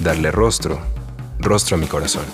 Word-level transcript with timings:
Darle 0.00 0.30
rostro, 0.30 0.78
rostro 1.38 1.76
a 1.76 1.80
mi 1.80 1.86
corazón. 1.86 2.24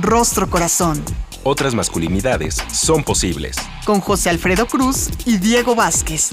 Rostro 0.00 0.50
Corazón. 0.50 1.02
Otras 1.42 1.74
masculinidades 1.74 2.56
son 2.72 3.04
posibles. 3.04 3.56
Con 3.84 4.00
José 4.00 4.30
Alfredo 4.30 4.66
Cruz 4.66 5.10
y 5.24 5.38
Diego 5.38 5.74
Vázquez. 5.74 6.30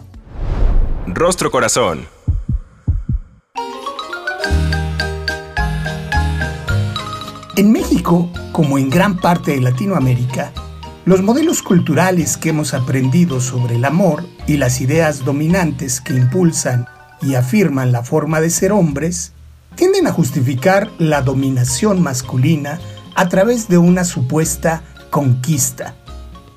Rostro 1.08 1.50
Corazón. 1.50 2.06
En 7.56 7.72
México, 7.72 8.30
como 8.52 8.78
en 8.78 8.91
gran 8.91 9.17
parte 9.17 9.53
de 9.53 9.61
Latinoamérica, 9.61 10.52
los 11.06 11.23
modelos 11.23 11.64
culturales 11.64 12.38
que 12.38 12.50
hemos 12.50 12.75
aprendido 12.75 13.41
sobre 13.41 13.78
el 13.78 13.84
amor 13.84 14.23
y 14.45 14.58
las 14.58 14.81
ideas 14.81 15.25
dominantes 15.25 16.00
que 16.00 16.14
impulsan 16.14 16.86
y 17.23 17.34
afirman 17.34 17.91
la 17.91 18.03
forma 18.03 18.39
de 18.39 18.52
ser 18.52 18.72
hombres 18.72 19.34
tienden 19.73 20.06
a 20.06 20.11
justificar 20.11 20.91
la 21.00 21.23
dominación 21.23 22.03
masculina 22.03 22.80
a 23.16 23.30
través 23.30 23.67
de 23.67 23.80
una 23.80 24.03
supuesta 24.03 24.84
conquista. 25.09 25.95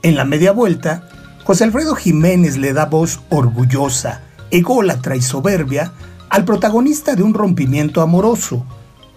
En 0.06 0.14
la 0.14 0.24
media 0.24 0.52
vuelta, 0.52 1.08
José 1.42 1.64
Alfredo 1.64 1.96
Jiménez 1.96 2.58
le 2.58 2.72
da 2.72 2.84
voz 2.86 3.18
orgullosa, 3.28 4.22
ególatra 4.52 5.16
y 5.16 5.20
soberbia 5.20 5.94
al 6.28 6.44
protagonista 6.44 7.16
de 7.16 7.24
un 7.24 7.34
rompimiento 7.34 8.00
amoroso, 8.00 8.64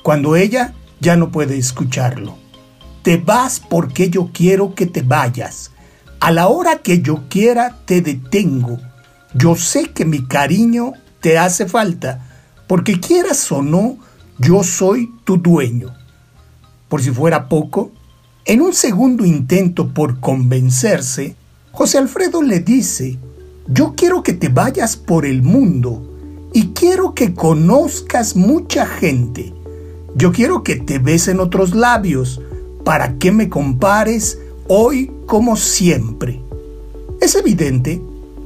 cuando 0.02 0.36
ella 0.36 0.74
ya 1.00 1.16
no 1.16 1.30
puede 1.32 1.60
escucharlo. 1.60 2.40
Te 3.04 3.18
vas 3.18 3.60
porque 3.60 4.10
yo 4.10 4.32
quiero 4.34 4.74
que 4.74 4.88
te 4.88 5.04
vayas. 5.04 5.70
A 6.20 6.32
la 6.32 6.48
hora 6.48 6.80
que 6.80 7.04
yo 7.04 7.26
quiera 7.30 7.78
te 7.86 8.02
detengo. 8.02 8.80
Yo 9.36 9.56
sé 9.56 9.92
que 9.92 10.06
mi 10.06 10.26
cariño 10.26 10.94
te 11.20 11.38
hace 11.38 11.68
falta, 11.68 12.26
porque 12.66 13.00
quieras 13.00 13.52
o 13.52 13.62
no, 13.62 14.00
yo 14.40 14.64
soy 14.64 15.14
tu 15.24 15.38
dueño. 15.38 15.94
Por 16.88 17.04
si 17.04 17.12
fuera 17.12 17.48
poco, 17.48 17.92
en 18.50 18.62
un 18.62 18.74
segundo 18.74 19.26
intento 19.26 19.94
por 19.94 20.20
convencerse, 20.20 21.36
José 21.72 22.00
Alfredo 22.00 22.42
le 22.42 22.62
dice, 22.62 23.20
yo 23.68 23.94
quiero 23.96 24.24
que 24.24 24.34
te 24.34 24.50
vayas 24.50 24.98
por 24.98 25.28
el 25.28 25.44
mundo 25.44 26.02
y 26.52 26.70
quiero 26.70 27.14
que 27.14 27.36
conozcas 27.36 28.36
mucha 28.36 28.88
gente. 28.88 29.54
Yo 30.16 30.32
quiero 30.32 30.64
que 30.64 30.78
te 30.78 30.98
besen 30.98 31.40
otros 31.40 31.76
labios, 31.76 32.42
para 32.84 33.20
que 33.20 33.32
me 33.32 33.50
compares 33.50 34.40
hoy 34.68 35.12
como 35.28 35.56
siempre. 35.56 36.42
Es 37.22 37.36
evidente 37.36 38.02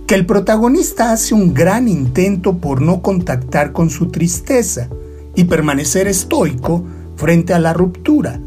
que 0.05 0.15
el 0.15 0.25
protagonista 0.25 1.13
hace 1.13 1.33
un 1.33 1.53
gran 1.53 1.87
intento 1.87 2.57
por 2.57 2.81
no 2.81 3.01
contactar 3.01 3.71
con 3.71 3.89
su 3.89 4.07
tristeza 4.07 4.89
y 5.33 5.45
permanecer 5.45 6.09
estoico 6.09 6.83
frente 7.15 7.53
a 7.53 7.59
la 7.59 7.71
ruptura, 7.71 8.41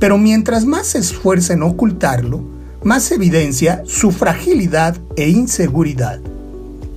pero 0.00 0.18
mientras 0.18 0.64
más 0.64 0.88
se 0.88 0.98
esfuerza 0.98 1.54
en 1.54 1.62
ocultarlo, 1.62 2.42
más 2.82 3.10
evidencia 3.10 3.82
su 3.86 4.10
fragilidad 4.10 4.96
e 5.16 5.28
inseguridad. 5.28 6.20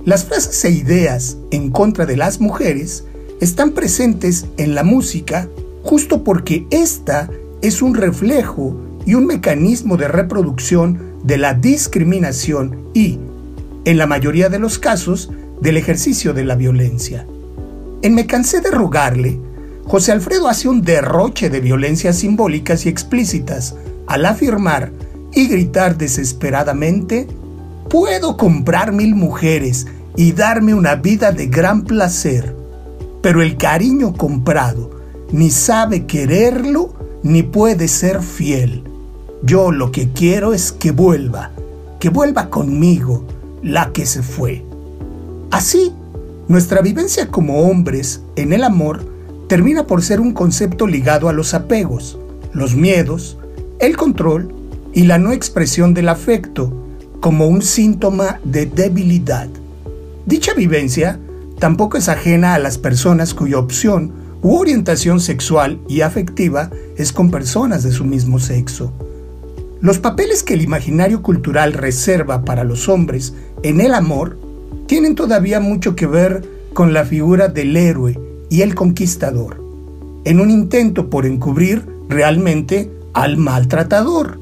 Las 0.04 0.24
frases 0.24 0.64
e 0.64 0.70
ideas 0.70 1.36
en 1.50 1.70
contra 1.70 2.06
de 2.06 2.16
las 2.16 2.40
mujeres 2.40 3.04
están 3.40 3.72
presentes 3.72 4.46
en 4.56 4.74
la 4.74 4.84
música 4.84 5.48
justo 5.82 6.22
porque 6.24 6.66
ésta 6.70 7.28
es 7.60 7.82
un 7.82 7.94
reflejo 7.94 8.76
y 9.04 9.14
un 9.14 9.26
mecanismo 9.26 9.96
de 9.96 10.08
reproducción 10.08 10.98
de 11.24 11.38
la 11.38 11.54
discriminación 11.54 12.88
y, 12.94 13.18
en 13.84 13.98
la 13.98 14.06
mayoría 14.06 14.48
de 14.48 14.58
los 14.58 14.78
casos, 14.78 15.30
del 15.60 15.76
ejercicio 15.76 16.34
de 16.34 16.44
la 16.44 16.56
violencia. 16.56 17.26
En 18.02 18.14
Me 18.14 18.26
cansé 18.26 18.60
de 18.60 18.70
rogarle, 18.70 19.38
José 19.86 20.12
Alfredo 20.12 20.48
hace 20.48 20.68
un 20.68 20.82
derroche 20.82 21.50
de 21.50 21.60
violencias 21.60 22.16
simbólicas 22.16 22.86
y 22.86 22.88
explícitas 22.88 23.74
al 24.06 24.24
afirmar 24.26 24.92
y 25.32 25.48
gritar 25.48 25.96
desesperadamente, 25.96 27.26
puedo 27.88 28.36
comprar 28.36 28.92
mil 28.92 29.14
mujeres 29.14 29.86
y 30.16 30.32
darme 30.32 30.74
una 30.74 30.94
vida 30.96 31.32
de 31.32 31.46
gran 31.46 31.82
placer, 31.82 32.54
pero 33.22 33.42
el 33.42 33.56
cariño 33.56 34.14
comprado 34.14 34.90
ni 35.30 35.50
sabe 35.50 36.06
quererlo 36.06 36.94
ni 37.22 37.42
puede 37.42 37.88
ser 37.88 38.22
fiel. 38.22 38.84
Yo 39.42 39.72
lo 39.72 39.90
que 39.90 40.10
quiero 40.12 40.52
es 40.52 40.72
que 40.72 40.92
vuelva, 40.92 41.50
que 41.98 42.10
vuelva 42.10 42.50
conmigo 42.50 43.24
la 43.62 43.92
que 43.92 44.06
se 44.06 44.22
fue. 44.22 44.64
Así, 45.50 45.92
nuestra 46.48 46.80
vivencia 46.80 47.28
como 47.28 47.62
hombres 47.62 48.22
en 48.36 48.52
el 48.52 48.64
amor 48.64 49.11
termina 49.52 49.86
por 49.86 50.02
ser 50.02 50.18
un 50.18 50.32
concepto 50.32 50.86
ligado 50.86 51.28
a 51.28 51.34
los 51.34 51.52
apegos, 51.52 52.18
los 52.54 52.74
miedos, 52.74 53.36
el 53.80 53.98
control 53.98 54.50
y 54.94 55.02
la 55.02 55.18
no 55.18 55.30
expresión 55.30 55.92
del 55.92 56.08
afecto 56.08 56.72
como 57.20 57.46
un 57.46 57.60
síntoma 57.60 58.40
de 58.44 58.64
debilidad. 58.64 59.50
Dicha 60.24 60.54
vivencia 60.54 61.20
tampoco 61.58 61.98
es 61.98 62.08
ajena 62.08 62.54
a 62.54 62.58
las 62.58 62.78
personas 62.78 63.34
cuya 63.34 63.58
opción 63.58 64.14
u 64.40 64.56
orientación 64.56 65.20
sexual 65.20 65.78
y 65.86 66.00
afectiva 66.00 66.70
es 66.96 67.12
con 67.12 67.30
personas 67.30 67.82
de 67.82 67.92
su 67.92 68.06
mismo 68.06 68.38
sexo. 68.38 68.90
Los 69.82 69.98
papeles 69.98 70.42
que 70.42 70.54
el 70.54 70.62
imaginario 70.62 71.20
cultural 71.20 71.74
reserva 71.74 72.46
para 72.46 72.64
los 72.64 72.88
hombres 72.88 73.34
en 73.62 73.82
el 73.82 73.92
amor 73.92 74.38
tienen 74.86 75.14
todavía 75.14 75.60
mucho 75.60 75.94
que 75.94 76.06
ver 76.06 76.42
con 76.72 76.94
la 76.94 77.04
figura 77.04 77.48
del 77.48 77.76
héroe 77.76 78.31
y 78.52 78.60
el 78.60 78.74
conquistador, 78.74 79.64
en 80.26 80.38
un 80.38 80.50
intento 80.50 81.08
por 81.08 81.24
encubrir 81.24 81.86
realmente 82.10 82.92
al 83.14 83.38
maltratador. 83.38 84.38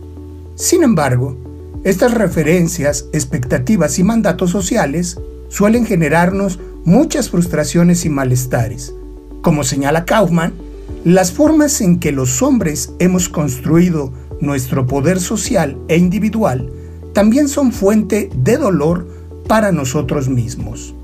Sin 0.57 0.83
embargo, 0.83 1.37
estas 1.85 2.15
referencias, 2.15 3.07
expectativas 3.13 4.01
y 4.01 4.03
mandatos 4.03 4.51
sociales 4.51 5.21
suelen 5.49 5.87
generarnos 5.87 6.59
muchas 6.85 7.31
frustraciones 7.31 8.05
y 8.05 8.09
malestares, 8.09 8.93
como 9.43 9.63
señala 9.63 10.05
Kaufman, 10.07 10.55
las 11.05 11.31
formas 11.31 11.81
en 11.81 12.01
que 12.01 12.11
los 12.11 12.43
hombres 12.43 12.93
hemos 12.99 13.29
construido 13.29 14.13
nuestro 14.41 14.89
poder 14.89 15.21
social 15.21 15.79
e 15.87 15.97
individual 15.97 16.69
también 17.13 17.47
son 17.47 17.71
fuente 17.71 18.29
de 18.35 18.57
dolor 18.57 19.07
para 19.47 19.71
nosotros 19.71 20.29
mismos. 20.29 20.97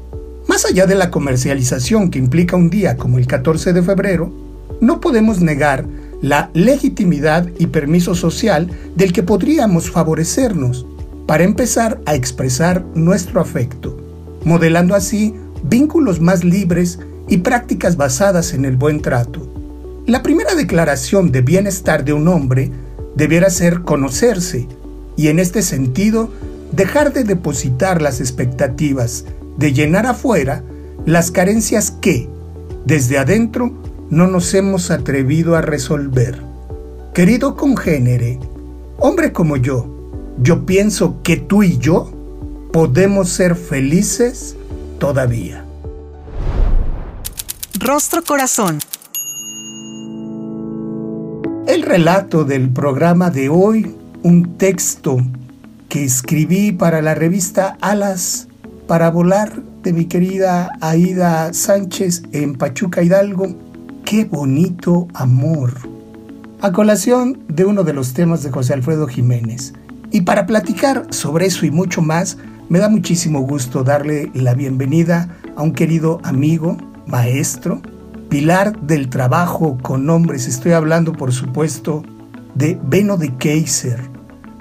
Más 0.56 0.64
allá 0.64 0.87
de 0.87 0.94
la 0.94 1.11
comercialización 1.11 2.08
que 2.08 2.19
implica 2.19 2.56
un 2.56 2.70
día 2.70 2.97
como 2.97 3.19
el 3.19 3.26
14 3.26 3.75
de 3.75 3.82
febrero, 3.82 4.32
no 4.81 5.03
podemos 5.03 5.43
negar 5.43 5.85
la 6.23 6.49
legitimidad 6.55 7.47
y 7.58 7.67
permiso 7.67 8.14
social 8.14 8.70
del 8.94 9.12
que 9.12 9.23
podríamos 9.23 9.91
favorecernos 9.91 10.87
para 11.26 11.44
empezar 11.44 12.00
a 12.06 12.14
expresar 12.14 12.82
nuestro 12.94 13.38
afecto. 13.38 13.99
modelando 14.44 14.94
así 14.94 15.35
vínculos 15.62 16.23
más 16.23 16.43
libres 16.43 17.00
y 17.29 17.37
prácticas 17.37 17.99
basadas 17.99 18.55
en 18.55 18.64
el 18.64 18.79
buen 18.79 19.03
trato. 19.03 19.47
La 20.06 20.23
primera 20.23 20.55
declaración 20.55 21.32
de 21.32 21.43
bienestar 21.43 22.03
de 22.03 22.14
un 22.14 22.29
hombre 22.29 22.70
debiera 23.14 23.50
ser 23.50 23.82
conocerse 23.82 24.69
y 25.19 25.29
en 25.29 25.38
este 25.38 25.61
sentido 25.61 26.31
dejar 26.73 27.12
de 27.12 27.25
depositar 27.25 28.00
las 28.00 28.20
expectativas 28.20 29.26
de 29.56 29.73
llenar 29.73 30.06
afuera 30.06 30.62
las 31.05 31.31
carencias 31.31 31.91
que, 31.91 32.29
desde 32.85 33.19
adentro, 33.19 33.73
no 34.11 34.26
nos 34.26 34.55
hemos 34.55 34.91
atrevido 34.91 35.56
a 35.56 35.61
resolver. 35.61 36.41
Querido 37.14 37.56
congénere, 37.56 38.38
hombre 38.99 39.32
como 39.32 39.56
yo, 39.56 40.11
yo 40.38 40.67
pienso 40.67 41.23
que 41.23 41.37
tú 41.37 41.62
y 41.62 41.79
yo 41.79 42.11
podemos 42.73 43.31
ser 43.31 43.56
felices 43.56 44.56
todavía. 44.99 45.64
Rostro 47.79 48.23
Corazón. 48.23 48.79
El 51.67 51.82
relato 51.82 52.44
del 52.44 52.70
programa 52.70 53.31
de 53.31 53.49
hoy, 53.49 53.94
un 54.23 54.56
texto 54.56 55.19
que 55.88 56.05
escribí 56.05 56.73
para 56.73 57.03
la 57.03 57.14
revista 57.14 57.76
Alas 57.81 58.49
para 58.86 59.10
volar 59.10 59.52
de 59.82 59.92
mi 59.92 60.04
querida 60.04 60.70
Aida 60.80 61.52
Sánchez 61.52 62.22
en 62.32 62.54
Pachuca 62.54 63.02
Hidalgo. 63.02 63.48
Qué 64.04 64.24
bonito 64.24 65.08
amor. 65.14 65.72
A 66.60 66.72
colación 66.72 67.40
de 67.48 67.64
uno 67.64 67.82
de 67.82 67.92
los 67.92 68.14
temas 68.14 68.42
de 68.42 68.50
José 68.50 68.74
Alfredo 68.74 69.08
Jiménez. 69.08 69.74
Y 70.12 70.22
para 70.22 70.46
platicar 70.46 71.06
sobre 71.10 71.46
eso 71.46 71.66
y 71.66 71.70
mucho 71.70 72.00
más, 72.00 72.38
me 72.68 72.78
da 72.78 72.88
muchísimo 72.88 73.40
gusto 73.40 73.82
darle 73.82 74.30
la 74.34 74.54
bienvenida 74.54 75.36
a 75.56 75.62
un 75.62 75.72
querido 75.72 76.20
amigo, 76.22 76.76
maestro, 77.06 77.82
pilar 78.28 78.80
del 78.80 79.08
trabajo 79.08 79.78
con 79.82 80.08
hombres. 80.08 80.46
Estoy 80.46 80.72
hablando, 80.72 81.12
por 81.12 81.32
supuesto, 81.32 82.02
de 82.54 82.78
Beno 82.84 83.16
de 83.16 83.36
Kaiser. 83.36 84.00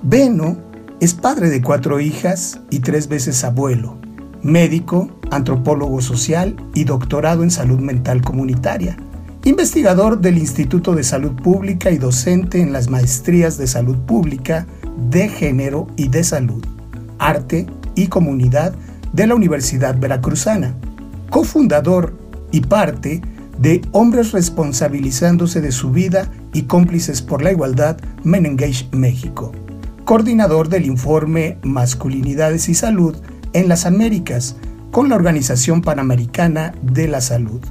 Beno 0.02 0.58
es 1.00 1.14
padre 1.14 1.50
de 1.50 1.62
cuatro 1.62 2.00
hijas 2.00 2.60
y 2.70 2.80
tres 2.80 3.08
veces 3.08 3.44
abuelo, 3.44 3.98
médico, 4.46 5.10
antropólogo 5.32 6.02
social 6.02 6.56
y 6.76 6.84
doctorado 6.84 7.42
en 7.42 7.50
salud 7.50 7.80
mental 7.80 8.22
comunitaria, 8.22 8.96
investigador 9.44 10.20
del 10.20 10.38
Instituto 10.38 10.94
de 10.94 11.04
Salud 11.04 11.32
Pública 11.32 11.90
y 11.90 11.98
docente 11.98 12.62
en 12.62 12.72
las 12.72 12.88
maestrías 12.88 13.58
de 13.58 13.66
salud 13.66 13.98
pública, 14.06 14.68
de 15.10 15.30
género 15.30 15.88
y 15.98 16.10
de 16.10 16.24
salud, 16.24 16.64
arte 17.18 17.66
y 17.96 18.08
comunidad 18.08 18.76
de 19.14 19.26
la 19.26 19.34
Universidad 19.34 19.98
Veracruzana, 19.98 20.76
cofundador 21.32 22.16
y 22.52 22.62
parte 22.62 23.22
de 23.58 23.82
Hombres 23.94 24.32
Responsabilizándose 24.32 25.60
de 25.60 25.72
su 25.72 25.90
Vida 25.90 26.30
y 26.54 26.64
Cómplices 26.64 27.24
por 27.24 27.42
la 27.42 27.52
Igualdad 27.52 27.98
Menengage 28.24 28.88
México, 28.92 29.54
coordinador 30.04 30.70
del 30.70 30.86
informe 30.86 31.58
Masculinidades 31.64 32.70
y 32.70 32.76
Salud 32.76 33.16
en 33.56 33.70
las 33.70 33.86
Américas 33.86 34.58
con 34.92 35.08
la 35.08 35.16
Organización 35.16 35.82
Panamericana 35.82 36.76
de 36.82 37.08
la 37.08 37.22
Salud, 37.22 37.62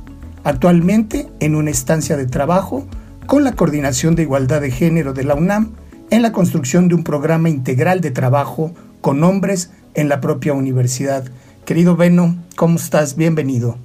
actualmente 0.42 1.28
en 1.40 1.54
una 1.54 1.70
estancia 1.70 2.16
de 2.16 2.24
trabajo 2.24 2.86
con 3.26 3.44
la 3.44 3.52
Coordinación 3.52 4.16
de 4.16 4.22
Igualdad 4.22 4.62
de 4.62 4.70
Género 4.70 5.12
de 5.12 5.24
la 5.24 5.34
UNAM 5.34 5.74
en 6.10 6.22
la 6.22 6.32
construcción 6.32 6.88
de 6.88 6.94
un 6.94 7.04
programa 7.04 7.50
integral 7.50 8.00
de 8.00 8.10
trabajo 8.10 8.74
con 9.02 9.22
hombres 9.24 9.72
en 9.92 10.08
la 10.08 10.22
propia 10.22 10.54
universidad. 10.54 11.30
Querido 11.66 11.96
Beno, 11.96 12.34
¿cómo 12.56 12.76
estás? 12.76 13.14
Bienvenido. 13.14 13.76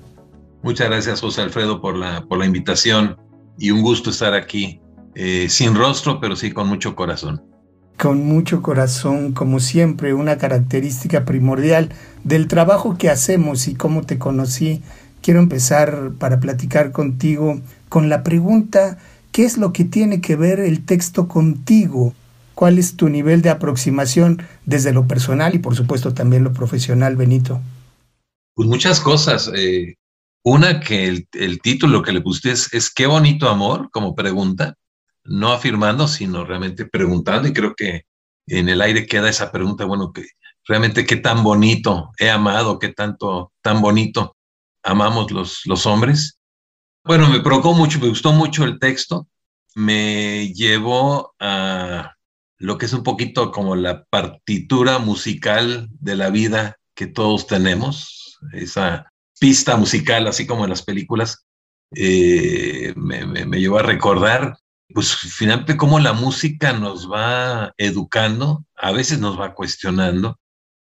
Muchas 0.64 0.88
gracias, 0.88 1.20
José 1.20 1.42
Alfredo, 1.42 1.82
por 1.82 1.98
la, 1.98 2.26
por 2.26 2.38
la 2.38 2.46
invitación 2.46 3.18
y 3.58 3.72
un 3.72 3.82
gusto 3.82 4.10
estar 4.10 4.34
aquí, 4.34 4.80
eh, 5.16 5.48
sin 5.50 5.76
rostro, 5.76 6.22
pero 6.22 6.38
sí 6.38 6.52
con 6.52 6.70
mucho 6.70 6.96
corazón. 6.96 7.44
Con 8.00 8.26
mucho 8.26 8.62
corazón, 8.62 9.34
como 9.34 9.60
siempre, 9.60 10.14
una 10.14 10.38
característica 10.38 11.26
primordial 11.26 11.90
del 12.24 12.48
trabajo 12.48 12.98
que 12.98 13.10
hacemos 13.10 13.68
y 13.68 13.76
cómo 13.76 14.04
te 14.04 14.18
conocí. 14.18 14.82
Quiero 15.22 15.42
empezar 15.42 16.12
para 16.18 16.40
platicar 16.40 16.94
contigo 16.94 17.60
con 17.90 18.08
la 18.08 18.24
pregunta, 18.24 18.98
¿qué 19.34 19.44
es 19.44 19.58
lo 19.58 19.74
que 19.74 19.84
tiene 19.84 20.22
que 20.22 20.38
ver 20.38 20.62
el 20.62 20.86
texto 20.86 21.28
contigo? 21.28 22.14
¿Cuál 22.56 22.78
es 22.78 22.96
tu 22.96 23.10
nivel 23.10 23.42
de 23.42 23.50
aproximación 23.50 24.44
desde 24.66 24.94
lo 24.94 25.06
personal 25.06 25.54
y 25.56 25.60
por 25.60 25.76
supuesto 25.76 26.14
también 26.14 26.46
lo 26.46 26.54
profesional, 26.54 27.18
Benito? 27.18 27.60
Pues 28.54 28.70
muchas 28.70 29.02
cosas. 29.02 29.52
Eh, 29.54 29.96
una 30.44 30.80
que 30.80 31.08
el, 31.34 31.60
título 31.62 32.02
que 32.02 32.14
le 32.14 32.22
puse 32.22 32.52
es, 32.52 32.90
Qué 32.96 33.08
bonito 33.08 33.50
amor, 33.50 33.90
como 33.92 34.16
pregunta, 34.16 34.76
no 35.30 35.52
afirmando, 35.52 36.08
sino 36.08 36.46
realmente 36.46 36.86
preguntando 36.86 37.48
y 37.48 37.54
creo 37.54 37.76
que 37.76 38.06
en 38.48 38.70
el 38.70 38.82
aire 38.82 39.06
queda 39.06 39.30
esa 39.30 39.52
pregunta, 39.52 39.86
bueno, 39.86 40.12
que 40.12 40.26
realmente 40.66 41.06
qué 41.06 41.16
tan 41.16 41.44
bonito 41.44 42.12
he 42.18 42.30
amado, 42.30 42.80
qué 42.80 42.90
tanto, 42.90 43.54
tan 43.62 43.82
bonito 43.82 44.36
amamos 44.84 45.32
los, 45.32 45.62
los 45.66 45.86
hombres. 45.86 46.40
Bueno, 47.04 47.30
me 47.30 47.42
provocó 47.42 47.74
mucho, 47.74 48.00
me 48.00 48.10
gustó 48.10 48.34
mucho 48.34 48.64
el 48.64 48.80
texto, 48.80 49.28
me 49.76 50.52
llevó 50.54 51.34
a 51.40 52.14
lo 52.58 52.78
que 52.78 52.86
es 52.86 52.94
un 52.94 53.04
poquito 53.04 53.52
como 53.52 53.76
la 53.76 54.04
partitura 54.06 55.00
musical 55.00 55.88
de 56.00 56.16
la 56.16 56.30
vida 56.30 56.78
que 56.94 57.08
todos 57.08 57.48
tenemos, 57.48 58.38
esa 58.54 59.12
pista 59.40 59.78
musical, 59.78 60.28
así 60.28 60.46
como 60.46 60.66
en 60.66 60.70
las 60.70 60.84
películas, 60.84 61.46
eh, 61.96 62.94
me, 62.96 63.46
llevó 63.60 63.80
a 63.80 63.84
recordar, 63.84 64.58
pues 64.94 65.16
finalmente 65.16 65.78
cómo 65.78 66.00
la 66.00 66.14
música 66.14 66.74
nos 66.74 67.10
va 67.12 67.74
educando, 67.78 68.66
a 68.76 68.92
veces 68.92 69.20
nos 69.20 69.40
va 69.40 69.54
cuestionando, 69.54 70.40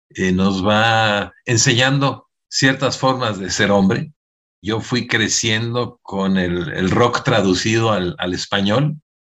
eh, 0.09 0.31
nos 0.31 0.65
va 0.65 1.33
enseñando 1.45 2.27
ciertas 2.49 2.97
formas 2.97 3.37
de 3.39 3.49
ser 3.49 3.71
hombre. 3.71 4.13
Yo 4.61 4.79
fui 4.79 5.07
creciendo 5.07 5.99
con 6.01 6.37
el, 6.37 6.89
rock 6.89 7.23
traducido 7.23 7.91
al, 7.91 8.33
español, 8.33 8.95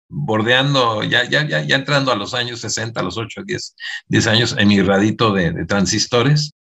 bordeando, 0.09 1.03
ya, 1.03 1.29
ya, 1.29 1.47
ya, 1.47 1.63
ya 1.63 1.77
entrando 1.77 2.13
a 2.13 2.17
los 2.17 2.33
años 2.35 2.61
60, 2.61 3.01
a 3.01 3.03
los 3.03 3.19
8, 3.19 3.43
10, 3.45 3.77
10 4.07 4.27
años 4.29 4.57
en 4.57 4.69
mi 4.69 4.81
radito 4.81 5.33
de, 5.33 5.67
transistores. 5.67 6.53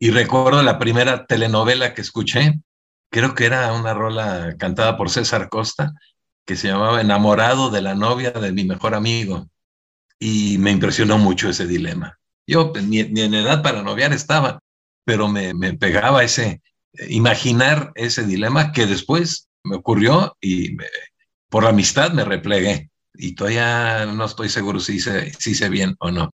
Y 0.00 0.10
recuerdo 0.10 0.62
la 0.62 0.78
primera 0.78 1.26
telenovela 1.26 1.92
que 1.92 2.02
escuché, 2.02 2.60
creo 3.10 3.34
que 3.34 3.46
era 3.46 3.72
una 3.72 3.94
rola 3.94 4.54
cantada 4.58 4.96
por 4.96 5.10
César 5.10 5.48
Costa, 5.48 5.92
que 6.48 6.56
se 6.56 6.68
llamaba 6.68 7.02
Enamorado 7.02 7.68
de 7.68 7.82
la 7.82 7.94
novia 7.94 8.30
de 8.30 8.52
mi 8.52 8.64
mejor 8.64 8.94
amigo. 8.94 9.50
Y 10.18 10.56
me 10.56 10.70
impresionó 10.70 11.18
mucho 11.18 11.50
ese 11.50 11.66
dilema. 11.66 12.18
Yo 12.46 12.72
pues, 12.72 12.84
ni, 12.84 13.02
ni 13.02 13.20
en 13.20 13.34
edad 13.34 13.62
para 13.62 13.82
noviar 13.82 14.14
estaba, 14.14 14.58
pero 15.04 15.28
me, 15.28 15.52
me 15.52 15.74
pegaba 15.74 16.24
ese, 16.24 16.62
imaginar 17.10 17.92
ese 17.96 18.24
dilema 18.24 18.72
que 18.72 18.86
después 18.86 19.50
me 19.62 19.76
ocurrió 19.76 20.38
y 20.40 20.74
por 21.50 21.64
la 21.64 21.70
amistad 21.70 22.12
me 22.12 22.24
replegué 22.24 22.90
y 23.12 23.34
todavía 23.34 24.06
no 24.06 24.24
estoy 24.24 24.48
seguro 24.48 24.80
si 24.80 24.96
hice, 24.96 25.30
si 25.38 25.50
hice 25.50 25.68
bien 25.68 25.96
o 25.98 26.10
no. 26.10 26.30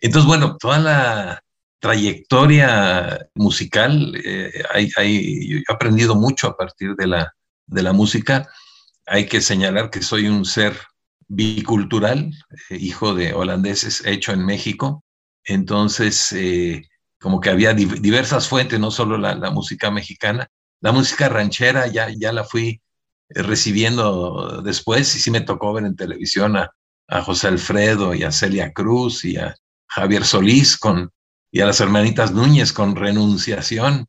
Entonces, 0.00 0.26
bueno, 0.26 0.56
toda 0.56 0.78
la 0.78 1.42
trayectoria 1.80 3.18
musical, 3.34 4.14
eh, 4.24 4.64
he 4.74 5.62
aprendido 5.68 6.14
mucho 6.14 6.48
a 6.48 6.56
partir 6.56 6.94
de 6.94 7.06
la, 7.06 7.34
de 7.66 7.82
la 7.82 7.92
música. 7.92 8.48
Hay 9.12 9.26
que 9.26 9.40
señalar 9.40 9.90
que 9.90 10.02
soy 10.02 10.28
un 10.28 10.44
ser 10.44 10.78
bicultural, 11.26 12.32
eh, 12.68 12.76
hijo 12.76 13.12
de 13.12 13.34
holandeses, 13.34 14.06
hecho 14.06 14.30
en 14.30 14.46
México. 14.46 15.02
Entonces, 15.42 16.32
eh, 16.32 16.84
como 17.18 17.40
que 17.40 17.50
había 17.50 17.74
diversas 17.74 18.46
fuentes, 18.46 18.78
no 18.78 18.92
solo 18.92 19.18
la, 19.18 19.34
música 19.50 19.90
mexicana. 19.90 20.46
La 20.80 20.92
música 20.92 21.28
ranchera 21.28 21.88
ya, 21.88 22.08
ya 22.16 22.32
la 22.32 22.44
fui 22.44 22.80
eh, 23.30 23.42
recibiendo 23.42 24.62
después, 24.62 25.16
y 25.16 25.18
sí 25.18 25.32
me 25.32 25.40
tocó 25.40 25.72
ver 25.72 25.86
en 25.86 25.96
televisión 25.96 26.56
a, 26.56 26.70
José 27.24 27.48
Alfredo 27.48 28.14
y 28.14 28.22
a 28.22 28.30
Celia 28.30 28.72
Cruz 28.72 29.24
y 29.24 29.36
a 29.36 29.56
Javier 29.88 30.24
Solís 30.24 30.78
con, 30.78 31.10
y 31.50 31.60
a 31.60 31.66
las 31.66 31.80
hermanitas 31.80 32.30
Núñez 32.30 32.72
con 32.72 32.94
renunciación. 32.94 34.06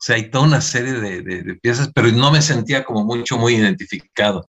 O 0.00 0.02
sea, 0.02 0.16
hay 0.16 0.30
toda 0.30 0.44
una 0.44 0.62
serie 0.62 0.94
de, 0.94 1.54
piezas, 1.56 1.90
pero 1.94 2.10
no 2.10 2.32
me 2.32 2.40
sentía 2.40 2.84
como 2.84 3.04
mucho, 3.04 3.36
muy 3.36 3.56
identificado. 3.56 4.48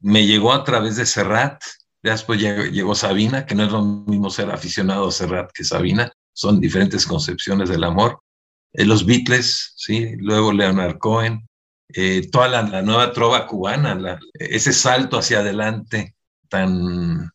Me 0.00 0.26
llegó 0.26 0.54
a 0.54 0.64
través 0.64 0.96
de 0.96 1.04
Serrat, 1.04 1.62
después 2.02 2.40
llegó, 2.40 2.94
Sabina, 2.94 3.44
que 3.44 3.54
no 3.54 3.64
es 3.64 3.72
lo 3.72 3.82
mismo 3.82 4.30
ser 4.30 4.50
aficionado 4.50 5.08
a 5.08 5.12
Serrat 5.12 5.50
que 5.52 5.64
Sabina, 5.64 6.10
son 6.32 6.60
diferentes 6.60 7.04
concepciones 7.04 7.68
del 7.68 7.84
amor. 7.84 8.20
Eh, 8.72 8.86
los 8.86 9.04
Beatles, 9.04 9.74
¿sí? 9.76 10.14
luego 10.16 10.50
Leonard 10.50 10.96
Cohen, 10.96 11.46
eh, 11.92 12.26
toda 12.32 12.48
la, 12.48 12.80
nueva 12.80 13.12
trova 13.12 13.46
cubana, 13.46 14.18
ese 14.32 14.72
salto 14.72 15.18
hacia 15.18 15.40
adelante 15.40 16.14
tan 16.48 17.30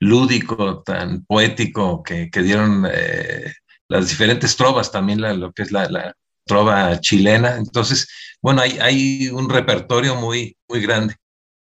lúdico, 0.00 0.82
tan 0.82 1.24
poético 1.24 2.02
que, 2.02 2.28
dieron 2.30 2.86
eh, 2.92 3.54
las 3.88 4.10
diferentes 4.10 4.54
trovas, 4.54 4.92
también 4.92 5.22
lo 5.40 5.50
que 5.52 5.62
es 5.62 5.72
la, 5.72 6.14
trova 6.46 7.00
chilena. 7.00 7.56
Entonces, 7.56 8.08
bueno, 8.40 8.62
hay, 8.62 8.78
hay 8.78 9.28
un 9.28 9.50
repertorio 9.50 10.14
muy, 10.16 10.56
muy 10.68 10.80
grande. 10.80 11.16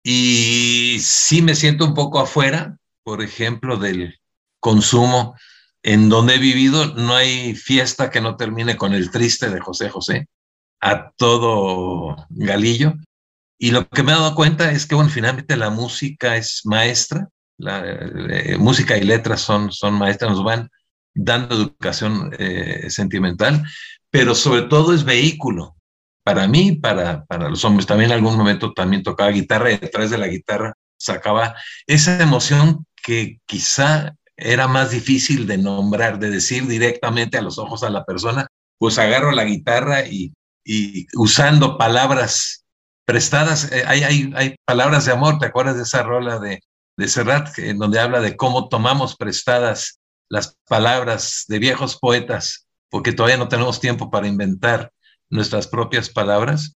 Y 0.03 0.97
sí 1.01 1.41
me 1.41 1.55
siento 1.55 1.85
un 1.85 1.93
poco 1.93 2.19
afuera, 2.19 2.77
por 3.03 3.21
ejemplo, 3.21 3.77
del 3.77 4.19
consumo. 4.59 5.35
En 5.83 6.09
donde 6.09 6.35
he 6.35 6.39
vivido 6.39 6.93
no 6.95 7.15
hay 7.15 7.55
fiesta 7.55 8.09
que 8.09 8.21
no 8.21 8.37
termine 8.37 8.77
con 8.77 8.93
el 8.93 9.11
triste 9.11 9.49
de 9.49 9.59
José 9.59 9.89
José, 9.89 10.27
a 10.79 11.11
todo 11.11 12.27
galillo. 12.29 12.95
Y 13.57 13.71
lo 13.71 13.87
que 13.87 14.03
me 14.03 14.11
he 14.11 14.15
dado 14.15 14.35
cuenta 14.35 14.71
es 14.71 14.85
que, 14.85 14.95
bueno, 14.95 15.09
finalmente 15.09 15.55
la 15.57 15.69
música 15.69 16.35
es 16.35 16.61
maestra, 16.65 17.29
la 17.57 17.83
eh, 17.85 18.57
música 18.57 18.97
y 18.97 19.03
letras 19.03 19.41
son, 19.41 19.71
son 19.71 19.93
maestras, 19.93 20.31
nos 20.31 20.43
van 20.43 20.69
dando 21.13 21.55
educación 21.55 22.31
eh, 22.39 22.89
sentimental, 22.89 23.63
pero 24.11 24.35
sobre 24.35 24.63
todo 24.63 24.93
es 24.93 25.03
vehículo. 25.03 25.75
Para 26.23 26.47
mí, 26.47 26.73
para, 26.73 27.25
para 27.25 27.49
los 27.49 27.65
hombres, 27.65 27.87
también 27.87 28.11
en 28.11 28.17
algún 28.17 28.37
momento 28.37 28.73
también 28.73 29.01
tocaba 29.01 29.31
guitarra 29.31 29.71
y 29.71 29.77
detrás 29.77 30.11
de 30.11 30.19
la 30.19 30.27
guitarra 30.27 30.73
sacaba 30.97 31.55
esa 31.87 32.21
emoción 32.21 32.85
que 33.01 33.39
quizá 33.47 34.13
era 34.37 34.67
más 34.67 34.91
difícil 34.91 35.47
de 35.47 35.57
nombrar, 35.57 36.19
de 36.19 36.29
decir 36.29 36.67
directamente 36.67 37.37
a 37.37 37.41
los 37.41 37.57
ojos 37.57 37.83
a 37.83 37.89
la 37.89 38.05
persona, 38.05 38.47
pues 38.77 38.99
agarro 38.99 39.31
la 39.31 39.45
guitarra 39.45 40.05
y, 40.05 40.33
y 40.63 41.07
usando 41.15 41.77
palabras 41.77 42.65
prestadas, 43.05 43.71
eh, 43.71 43.83
hay, 43.87 44.03
hay, 44.03 44.31
hay, 44.35 44.55
palabras 44.65 45.05
de 45.05 45.11
amor, 45.11 45.39
¿te 45.39 45.47
acuerdas 45.47 45.75
de 45.75 45.83
esa 45.83 46.03
rola 46.03 46.39
de, 46.39 46.61
de 46.97 47.07
Serrat, 47.07 47.57
en 47.59 47.77
donde 47.77 47.99
habla 47.99 48.21
de 48.21 48.35
cómo 48.35 48.69
tomamos 48.69 49.15
prestadas 49.15 49.99
las 50.29 50.55
palabras 50.67 51.45
de 51.47 51.59
viejos 51.59 51.97
poetas, 51.97 52.67
porque 52.91 53.13
todavía 53.13 53.37
no 53.37 53.47
tenemos 53.47 53.79
tiempo 53.79 54.11
para 54.11 54.27
inventar 54.27 54.93
nuestras 55.29 55.67
propias 55.67 56.09
palabras? 56.09 56.75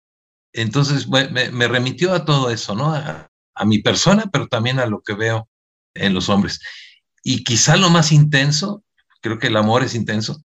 Entonces 0.54 1.10
me, 1.10 1.68
remitió 1.68 2.14
a 2.14 2.24
todo 2.24 2.50
eso, 2.52 2.76
¿no? 2.76 2.94
A, 2.94 3.30
mi 3.66 3.80
persona, 3.80 4.30
pero 4.32 4.48
también 4.48 4.80
a 4.80 4.88
lo 4.88 5.02
que 5.02 5.14
veo 5.14 5.48
en 5.94 6.14
los 6.14 6.30
hombres. 6.30 6.60
Y 7.24 7.44
quizá 7.44 7.78
lo 7.78 7.90
más 7.90 8.12
intenso, 8.12 8.84
creo 9.22 9.38
que 9.38 9.48
el 9.48 9.58
amor 9.58 9.84
es 9.84 9.94
intenso, 9.94 10.44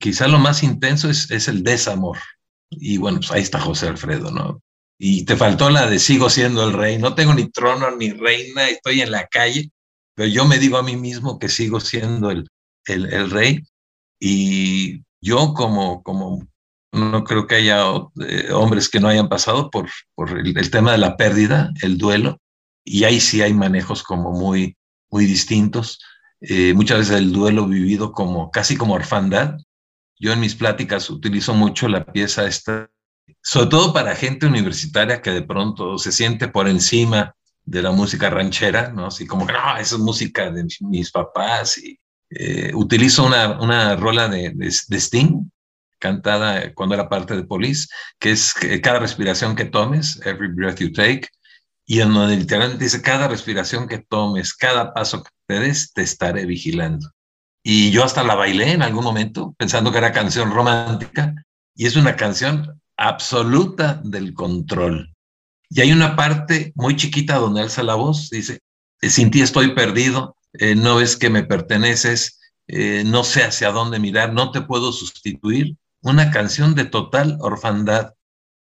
quizá 0.00 0.26
lo 0.26 0.38
más 0.38 0.62
intenso 0.62 1.08
es, 1.08 1.30
es 1.30 1.46
el 1.46 1.62
desamor. 1.62 2.18
Y 2.70 2.98
bueno, 2.98 3.18
pues 3.18 3.30
ahí 3.30 3.42
está 3.42 3.60
José 3.60 3.88
Alfredo, 3.88 4.30
¿no? 4.30 4.60
Y 4.98 5.24
te 5.24 5.36
faltó 5.36 5.70
la 5.70 5.88
de 5.88 6.00
sigo 6.00 6.30
siendo 6.30 6.66
el 6.66 6.72
rey, 6.72 6.98
no 6.98 7.14
tengo 7.14 7.32
ni 7.32 7.48
trono 7.48 7.92
ni 7.96 8.10
reina, 8.10 8.68
estoy 8.68 9.00
en 9.00 9.12
la 9.12 9.26
calle, 9.28 9.70
pero 10.14 10.28
yo 10.28 10.44
me 10.44 10.58
digo 10.58 10.78
a 10.78 10.82
mí 10.82 10.96
mismo 10.96 11.38
que 11.38 11.48
sigo 11.48 11.78
siendo 11.78 12.30
el, 12.32 12.48
el 12.86 13.30
rey. 13.30 13.62
Y 14.20 15.04
yo 15.20 15.54
como, 15.54 16.02
como 16.02 16.46
no 16.92 17.24
creo 17.24 17.46
que 17.46 17.56
haya 17.56 17.84
eh, 18.26 18.50
hombres 18.52 18.88
que 18.88 19.00
no 19.00 19.08
hayan 19.08 19.28
pasado 19.28 19.70
por, 19.70 19.88
por 20.14 20.38
el, 20.38 20.70
tema 20.70 20.92
de 20.92 20.98
la 20.98 21.16
pérdida, 21.16 21.72
el 21.82 21.98
duelo, 21.98 22.38
y 22.84 23.04
ahí 23.04 23.20
sí 23.20 23.42
hay 23.42 23.52
manejos 23.52 24.02
como 24.02 24.32
muy, 24.32 24.76
muy 25.10 25.26
distintos. 25.26 26.00
Eh, 26.40 26.72
muchas 26.74 26.98
veces 26.98 27.16
el 27.16 27.32
duelo 27.32 27.66
vivido 27.66 28.12
como 28.12 28.50
casi 28.50 28.76
como 28.76 28.94
orfandad. 28.94 29.56
Yo 30.18 30.32
en 30.32 30.40
mis 30.40 30.54
pláticas 30.54 31.10
utilizo 31.10 31.54
mucho 31.54 31.88
la 31.88 32.06
pieza 32.06 32.46
esta, 32.46 32.90
sobre 33.42 33.68
todo 33.68 33.92
para 33.92 34.16
gente 34.16 34.46
universitaria 34.46 35.20
que 35.20 35.30
de 35.30 35.42
pronto 35.42 35.98
se 35.98 36.12
siente 36.12 36.48
por 36.48 36.68
encima 36.68 37.34
de 37.64 37.82
la 37.82 37.90
música 37.90 38.30
ranchera, 38.30 38.90
¿no? 38.90 39.06
Así 39.06 39.26
como 39.26 39.46
que 39.46 39.52
no, 39.52 39.76
esa 39.76 39.96
es 39.96 40.00
música 40.00 40.50
de 40.50 40.66
mis 40.80 41.10
papás. 41.10 41.76
Y, 41.78 42.00
eh, 42.30 42.72
utilizo 42.74 43.24
una, 43.24 43.60
una 43.60 43.96
rola 43.96 44.28
de, 44.28 44.52
de, 44.54 45.00
Sting, 45.00 45.50
cantada 45.98 46.72
cuando 46.74 46.94
era 46.94 47.08
parte 47.08 47.34
de 47.34 47.44
Police, 47.44 47.88
que 48.18 48.32
es 48.32 48.54
cada 48.82 48.98
respiración 49.00 49.56
que 49.56 49.64
tomes, 49.64 50.20
every 50.24 50.48
breath 50.48 50.78
you 50.78 50.92
take, 50.92 51.28
y 51.86 52.00
en 52.00 52.12
donde 52.12 52.36
literalmente 52.36 52.84
dice, 52.84 53.00
cada 53.00 53.28
respiración 53.28 53.88
que 53.88 53.98
tomes, 53.98 54.54
cada 54.54 54.92
paso 54.92 55.22
que 55.22 55.30
te 55.46 55.60
des, 55.60 55.92
te 55.92 56.02
estaré 56.02 56.44
vigilando. 56.44 57.10
Y 57.62 57.90
yo 57.90 58.04
hasta 58.04 58.22
la 58.22 58.34
bailé 58.34 58.72
en 58.72 58.82
algún 58.82 59.04
momento, 59.04 59.54
pensando 59.58 59.90
que 59.90 59.98
era 59.98 60.12
canción 60.12 60.52
romántica, 60.52 61.34
y 61.74 61.86
es 61.86 61.96
una 61.96 62.14
canción 62.14 62.78
absoluta 62.96 64.00
del 64.04 64.34
control. 64.34 65.14
Y 65.70 65.80
hay 65.80 65.92
una 65.92 66.16
parte 66.16 66.72
muy 66.74 66.96
chiquita 66.96 67.36
donde 67.36 67.62
alza 67.62 67.82
la 67.82 67.94
voz, 67.94 68.30
dice, 68.30 68.60
sin 69.00 69.30
ti 69.30 69.40
estoy 69.40 69.74
perdido, 69.74 70.36
eh, 70.58 70.74
no 70.74 70.96
ves 70.96 71.16
que 71.16 71.30
me 71.30 71.44
perteneces, 71.44 72.40
eh, 72.66 73.04
no 73.06 73.22
sé 73.22 73.44
hacia 73.44 73.70
dónde 73.70 74.00
mirar, 74.00 74.32
no 74.32 74.50
te 74.50 74.60
puedo 74.60 74.92
sustituir. 74.92 75.76
Una 76.02 76.30
canción 76.30 76.74
de 76.74 76.84
total 76.84 77.38
orfandad 77.40 78.14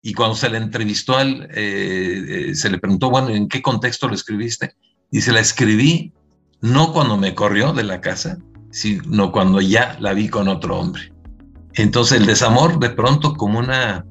y 0.03 0.13
cuando 0.13 0.37
se 0.37 0.51
le 0.51 0.59
entrevistó, 0.59 1.17
al, 1.17 1.49
eh, 1.53 2.53
se 2.55 2.71
le 2.71 2.79
preguntó, 2.79 3.11
bueno, 3.11 3.31
¿en 3.31 3.49
qué 3.49 3.63
contexto 3.63 4.09
lo 4.09 4.15
escribiste? 4.15 4.75
Y 5.11 5.23
se 5.23 5.33
la 5.33 5.41
escribí 5.41 6.13
no 6.61 6.93
cuando 6.93 7.17
me 7.17 7.35
corrió 7.35 7.73
de 7.73 7.85
la 7.85 8.01
casa, 8.01 8.39
sino 8.71 9.33
cuando 9.33 9.61
ya 9.61 9.97
la 9.99 10.13
vi 10.13 10.29
con 10.29 10.49
otro 10.49 10.79
hombre. 10.79 11.13
Entonces 11.75 12.21
el 12.21 12.27
desamor 12.27 12.79
de 12.79 12.91
pronto 12.91 13.35
como 13.35 13.59
una, 13.59 14.05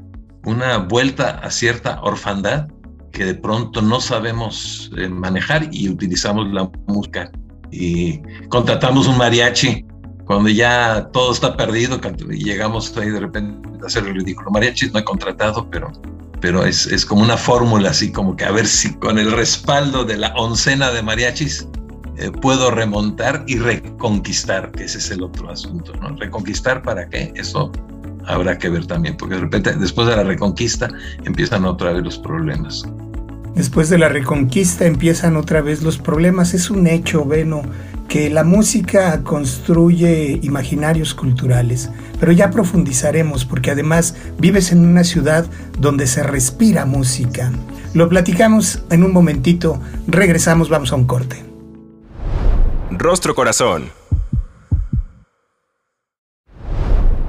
una 0.44 0.78
vuelta 0.78 1.40
a 1.40 1.52
cierta 1.52 2.02
orfandad 2.02 2.68
que 3.12 3.26
de 3.26 3.36
pronto 3.36 3.82
no 3.82 4.02
sabemos 4.02 4.92
manejar 5.10 5.70
y 5.72 5.90
utilizamos 5.90 6.52
la 6.52 6.70
música 6.88 7.32
y 7.72 8.22
contratamos 8.50 9.08
un 9.08 9.18
mariachi 9.18 9.86
cuando 10.26 10.50
ya 10.50 11.08
todo 11.14 11.32
está 11.32 11.56
perdido 11.56 12.00
y 12.32 12.44
llegamos 12.44 12.96
ahí 12.98 13.10
de 13.10 13.20
repente 13.20 13.70
a 13.84 13.86
hacer 13.86 14.06
el 14.06 14.16
ridículo. 14.16 14.50
Mariachis 14.52 14.92
no 14.92 15.00
he 15.00 15.04
contratado, 15.04 15.70
pero, 15.70 15.92
pero 16.42 16.66
es, 16.66 16.88
es 16.88 17.06
como 17.06 17.22
una 17.22 17.38
fórmula 17.38 17.92
así 17.92 18.12
como 18.12 18.36
que 18.36 18.46
a 18.46 18.52
ver 18.52 18.66
si 18.66 18.94
con 18.96 19.20
el 19.20 19.32
respaldo 19.32 20.04
de 20.04 20.18
la 20.18 20.34
oncena 20.36 20.92
de 20.92 21.04
mariachis 21.04 21.68
eh, 22.18 22.32
puedo 22.32 22.72
remontar 22.72 23.44
y 23.48 23.58
reconquistar, 23.58 24.72
que 24.72 24.86
ese 24.86 24.98
es 24.98 25.12
el 25.12 25.22
otro 25.22 25.50
asunto, 25.50 25.94
¿no? 26.02 26.16
Reconquistar 26.16 26.82
para 26.82 27.08
qué, 27.10 27.34
eso 27.36 27.72
habrá 28.26 28.58
que 28.58 28.70
ver 28.70 28.88
también, 28.88 29.18
porque 29.18 29.36
de 29.36 29.42
repente 29.42 29.74
después 29.74 30.08
de 30.08 30.16
la 30.16 30.24
reconquista 30.24 30.90
empiezan 31.26 31.66
otra 31.66 31.92
vez 31.94 32.04
los 32.04 32.18
problemas. 32.18 32.84
Después 33.56 33.90
de 33.90 33.98
la 33.98 34.10
reconquista 34.10 34.86
empiezan 34.86 35.38
otra 35.38 35.62
vez 35.62 35.82
los 35.82 35.98
problemas, 35.98 36.54
es 36.54 36.70
un 36.70 36.88
hecho, 36.88 37.26
Beno 37.26 37.64
que 38.08 38.30
la 38.30 38.44
música 38.44 39.24
construye 39.24 40.40
imaginarios 40.44 41.14
culturales, 41.14 41.90
pero 42.20 42.32
ya 42.32 42.52
profundizaremos 42.52 43.46
porque 43.46 43.72
además 43.72 44.16
vives 44.38 44.72
en 44.72 44.86
una 44.86 45.04
ciudad 45.04 45.46
donde 45.80 46.08
se 46.08 46.24
respira 46.24 46.86
música. 46.86 47.52
Lo 47.94 48.08
platicamos 48.10 48.84
en 48.92 49.04
un 49.04 49.14
momentito, 49.14 49.82
regresamos, 50.08 50.70
vamos 50.70 50.92
a 50.92 50.96
un 50.96 51.06
corte. 51.06 51.44
Rostro 52.92 53.36
Corazón. 53.36 53.90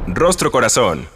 Rostro 0.07 0.51
Corazón. 0.51 1.16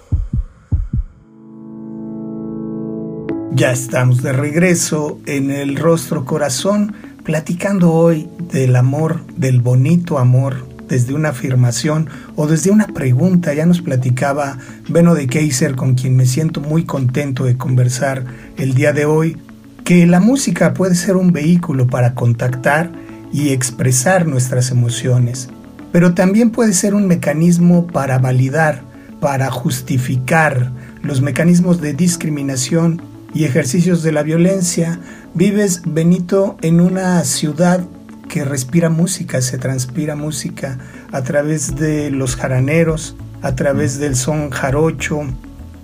Ya 3.53 3.73
estamos 3.73 4.23
de 4.23 4.33
regreso 4.33 5.19
en 5.27 5.51
el 5.51 5.75
Rostro 5.75 6.25
Corazón 6.25 6.95
platicando 7.25 7.93
hoy 7.93 8.29
del 8.53 8.77
amor, 8.77 9.27
del 9.37 9.61
bonito 9.61 10.19
amor, 10.19 10.69
desde 10.89 11.15
una 11.15 11.31
afirmación 11.31 12.09
o 12.37 12.47
desde 12.47 12.71
una 12.71 12.87
pregunta. 12.87 13.53
Ya 13.53 13.67
nos 13.67 13.83
platicaba 13.83 14.59
Beno 14.89 15.15
de 15.15 15.27
Kaiser, 15.27 15.75
con 15.75 15.95
quien 15.95 16.17
me 16.17 16.27
siento 16.27 16.61
muy 16.61 16.85
contento 16.85 17.45
de 17.45 17.57
conversar 17.57 18.25
el 18.57 18.75
día 18.75 18.93
de 18.93 19.05
hoy, 19.05 19.37
que 19.85 20.07
la 20.07 20.21
música 20.21 20.73
puede 20.73 20.95
ser 20.95 21.17
un 21.17 21.33
vehículo 21.33 21.89
para 21.89 22.15
contactar 22.15 22.93
y 23.33 23.51
expresar 23.51 24.29
nuestras 24.29 24.71
emociones, 24.71 25.49
pero 25.91 26.15
también 26.15 26.51
puede 26.51 26.73
ser 26.73 26.95
un 26.95 27.09
mecanismo 27.09 27.89
para 27.89 28.19
validar, 28.19 28.83
para 29.21 29.51
justificar 29.51 30.71
los 31.03 31.21
mecanismos 31.21 31.81
de 31.81 31.95
discriminación 31.95 33.10
y 33.35 33.45
ejercicios 33.45 34.03
de 34.03 34.13
la 34.13 34.23
violencia 34.23 35.01
Vives, 35.33 35.83
Benito, 35.87 36.57
en 36.61 36.81
una 36.81 37.23
ciudad 37.25 37.87
que 38.29 38.45
respira 38.45 38.91
música, 38.91 39.41
se 39.41 39.59
transpira 39.59 40.17
música 40.17 40.79
a 41.13 41.23
través 41.23 41.77
de 41.77 42.11
los 42.11 42.35
jaraneros, 42.35 43.17
a 43.43 43.55
través 43.55 43.99
del 43.99 44.17
son 44.17 44.51
jarocho, 44.51 45.23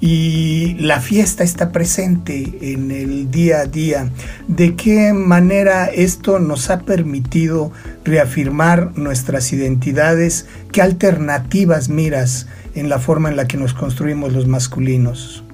y 0.00 0.74
la 0.80 1.00
fiesta 1.00 1.42
está 1.42 1.72
presente 1.72 2.58
en 2.72 2.90
el 2.90 3.30
día 3.30 3.60
a 3.60 3.66
día. 3.66 4.10
¿De 4.46 4.76
qué 4.76 5.12
manera 5.12 5.86
esto 5.86 6.38
nos 6.38 6.70
ha 6.70 6.80
permitido 6.80 7.72
reafirmar 8.04 8.98
nuestras 8.98 9.52
identidades? 9.52 10.46
¿Qué 10.72 10.82
alternativas 10.82 11.88
miras 11.88 12.46
en 12.74 12.88
la 12.88 12.98
forma 12.98 13.30
en 13.30 13.36
la 13.36 13.46
que 13.46 13.56
nos 13.56 13.72
construimos 13.72 14.32
los 14.32 14.46
masculinos? 14.46 15.45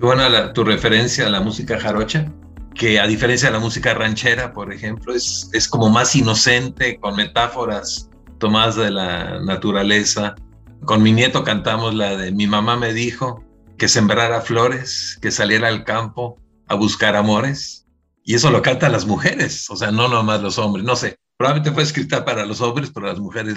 Bueno, 0.00 0.28
la, 0.28 0.52
tu 0.52 0.64
referencia 0.64 1.26
a 1.26 1.30
la 1.30 1.40
música 1.40 1.78
jarocha, 1.80 2.32
que 2.74 3.00
a 3.00 3.06
diferencia 3.06 3.48
de 3.48 3.54
la 3.54 3.60
música 3.60 3.94
ranchera, 3.94 4.52
por 4.52 4.72
ejemplo, 4.72 5.14
es, 5.14 5.50
es 5.52 5.66
como 5.66 5.90
más 5.90 6.14
inocente, 6.14 6.98
con 7.00 7.16
metáforas 7.16 8.08
tomadas 8.38 8.76
de 8.76 8.90
la 8.90 9.40
naturaleza. 9.40 10.36
Con 10.84 11.02
mi 11.02 11.12
nieto 11.12 11.42
cantamos 11.42 11.94
la 11.94 12.16
de 12.16 12.30
Mi 12.30 12.46
mamá 12.46 12.76
me 12.76 12.92
dijo, 12.92 13.44
que 13.78 13.88
sembrara 13.88 14.40
flores, 14.40 15.18
que 15.22 15.30
saliera 15.30 15.68
al 15.68 15.84
campo 15.84 16.38
a 16.66 16.74
buscar 16.74 17.16
amores. 17.16 17.86
Y 18.24 18.34
eso 18.34 18.50
lo 18.50 18.60
cantan 18.60 18.92
las 18.92 19.06
mujeres, 19.06 19.70
o 19.70 19.76
sea, 19.76 19.90
no 19.90 20.06
nomás 20.06 20.42
los 20.42 20.58
hombres, 20.58 20.84
no 20.84 20.96
sé, 20.96 21.16
probablemente 21.38 21.72
fue 21.72 21.82
escrita 21.82 22.26
para 22.26 22.44
los 22.44 22.60
hombres, 22.60 22.90
pero 22.92 23.06
las 23.06 23.18
mujeres 23.18 23.56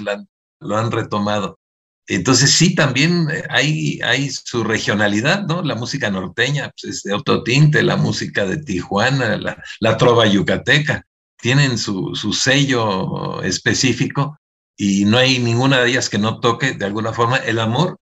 lo 0.60 0.78
han 0.78 0.92
retomado. 0.92 1.60
Entonces 2.08 2.52
sí, 2.52 2.76
también 2.76 3.28
eh, 3.32 3.44
hay, 3.50 4.30
su 4.30 4.64
regionalidad, 4.64 5.46
¿no? 5.48 5.62
La 5.62 5.76
música 5.76 6.10
norteña 6.10 6.72
pues, 6.72 6.96
es 6.96 7.04
de 7.04 7.14
otro 7.14 7.44
tinte, 7.44 7.84
la 7.84 7.96
música 7.96 8.46
de 8.46 8.58
Tijuana, 8.58 9.38
la, 9.80 9.98
trova 9.98 10.26
yucateca, 10.26 11.06
tienen 11.38 11.78
su, 11.78 12.16
su, 12.16 12.34
sello 12.34 13.42
específico 13.44 14.38
y 14.78 15.06
no 15.06 15.18
hay 15.18 15.40
ninguna 15.40 15.82
de 15.82 15.90
ellas 15.90 16.10
que 16.10 16.18
no 16.18 16.40
toque 16.40 16.74
de 16.74 16.86
alguna 16.86 17.14
forma 17.14 17.38
el 17.38 17.60
amor, 17.60 17.98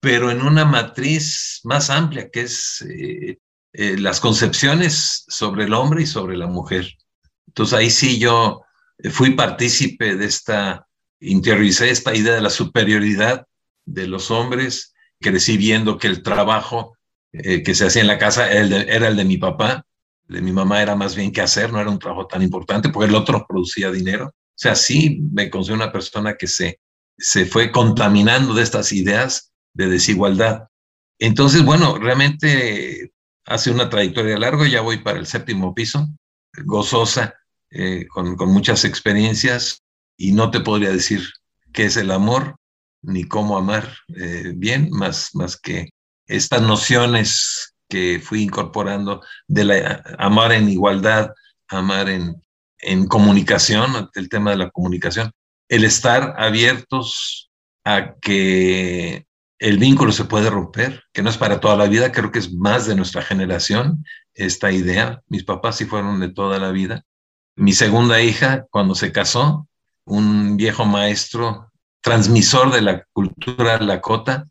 pero 0.00 0.30
en 0.30 0.42
una 0.42 0.64
matriz 0.64 1.60
más 1.62 1.90
amplia, 1.90 2.28
que 2.30 2.42
es 2.42 2.84
eh, 2.88 3.38
eh, 3.74 3.96
las 3.98 4.18
concepciones 4.18 5.24
sobre 5.28 5.64
el 5.64 5.74
hombre 5.74 6.02
y 6.02 6.06
sobre 6.06 6.36
la 6.36 6.46
mujer. 6.46 6.88
Entonces 7.46 7.78
ahí 7.78 7.90
sí 7.90 8.18
yo 8.18 8.62
fui 9.10 9.30
partícipe 9.34 10.16
de 10.16 10.26
esta 10.26 10.86
interioricé 11.22 11.90
esta 11.90 12.14
idea 12.14 12.34
de 12.34 12.40
la 12.40 12.50
superioridad 12.50 13.46
de 13.84 14.06
los 14.06 14.30
hombres, 14.30 14.94
crecí 15.20 15.56
viendo 15.56 15.98
que 15.98 16.08
el 16.08 16.22
trabajo 16.22 16.96
eh, 17.32 17.62
que 17.62 17.74
se 17.74 17.86
hacía 17.86 18.02
en 18.02 18.08
la 18.08 18.18
casa 18.18 18.50
era 18.50 19.08
el, 19.08 19.16
de, 19.16 19.24
mi 19.24 19.38
papá, 19.38 19.86
de 20.24 20.42
mi 20.42 20.52
mamá 20.52 20.82
era 20.82 20.94
más 20.94 21.14
bien 21.14 21.32
que 21.32 21.40
hacer, 21.40 21.72
no 21.72 21.80
era 21.80 21.90
un 21.90 21.98
trabajo 21.98 22.26
tan 22.26 22.42
importante, 22.42 22.88
porque 22.90 23.08
el 23.08 23.14
otro 23.14 23.46
producía 23.48 23.90
dinero. 23.90 24.26
O 24.26 24.58
sea, 24.62 24.74
sí 24.74 25.22
me 25.32 25.48
considero 25.48 25.82
una 25.82 25.92
persona 25.92 26.36
que 26.36 26.46
se, 26.46 26.80
se 27.16 27.46
fue 27.46 27.70
contaminando 27.72 28.52
de 28.52 28.62
estas 28.62 28.92
ideas 28.92 29.52
de 29.72 29.88
desigualdad. 29.88 30.68
Entonces, 31.18 31.64
bueno, 31.64 31.98
realmente 31.98 33.12
hace 33.46 33.70
una 33.70 33.88
trayectoria 33.88 34.38
larga, 34.38 34.68
ya 34.68 34.80
voy 34.82 34.98
para 34.98 35.18
el 35.18 35.26
séptimo 35.26 35.74
piso, 35.74 36.06
gozosa, 36.64 37.34
eh, 37.70 38.06
con, 38.08 38.36
con 38.36 38.50
muchas 38.52 38.84
experiencias, 38.84 39.82
y 40.16 40.32
no 40.32 40.50
te 40.50 40.60
podría 40.60 40.90
decir 40.90 41.22
qué 41.72 41.84
es 41.84 41.96
el 41.96 42.10
amor 42.10 42.56
ni 43.02 43.24
cómo 43.24 43.56
amar 43.56 43.96
eh, 44.16 44.52
bien, 44.54 44.88
más, 44.90 45.34
más 45.34 45.56
que 45.56 45.90
estas 46.26 46.62
nociones 46.62 47.74
que 47.88 48.20
fui 48.22 48.42
incorporando 48.42 49.22
de 49.48 49.64
la, 49.64 50.02
amar 50.18 50.52
en 50.52 50.68
igualdad, 50.68 51.30
amar 51.68 52.08
en, 52.08 52.36
en 52.78 53.06
comunicación, 53.06 54.08
el 54.14 54.28
tema 54.28 54.50
de 54.50 54.56
la 54.56 54.70
comunicación, 54.70 55.32
el 55.68 55.84
estar 55.84 56.34
abiertos 56.38 57.50
a 57.84 58.14
que 58.20 59.26
el 59.58 59.78
vínculo 59.78 60.12
se 60.12 60.24
puede 60.24 60.50
romper, 60.50 61.04
que 61.12 61.22
no 61.22 61.30
es 61.30 61.38
para 61.38 61.60
toda 61.60 61.76
la 61.76 61.86
vida, 61.86 62.12
creo 62.12 62.32
que 62.32 62.40
es 62.40 62.52
más 62.52 62.86
de 62.86 62.96
nuestra 62.96 63.22
generación 63.22 64.04
esta 64.34 64.72
idea. 64.72 65.22
Mis 65.28 65.44
papás 65.44 65.76
sí 65.76 65.84
fueron 65.84 66.18
de 66.20 66.30
toda 66.30 66.58
la 66.58 66.72
vida. 66.72 67.04
Mi 67.54 67.72
segunda 67.72 68.20
hija, 68.20 68.66
cuando 68.70 68.94
se 68.94 69.12
casó, 69.12 69.68
un 70.04 70.56
viejo 70.56 70.84
maestro, 70.84 71.70
transmisor 72.00 72.72
de 72.72 72.82
la 72.82 73.04
cultura 73.12 73.78
lakota, 73.78 74.48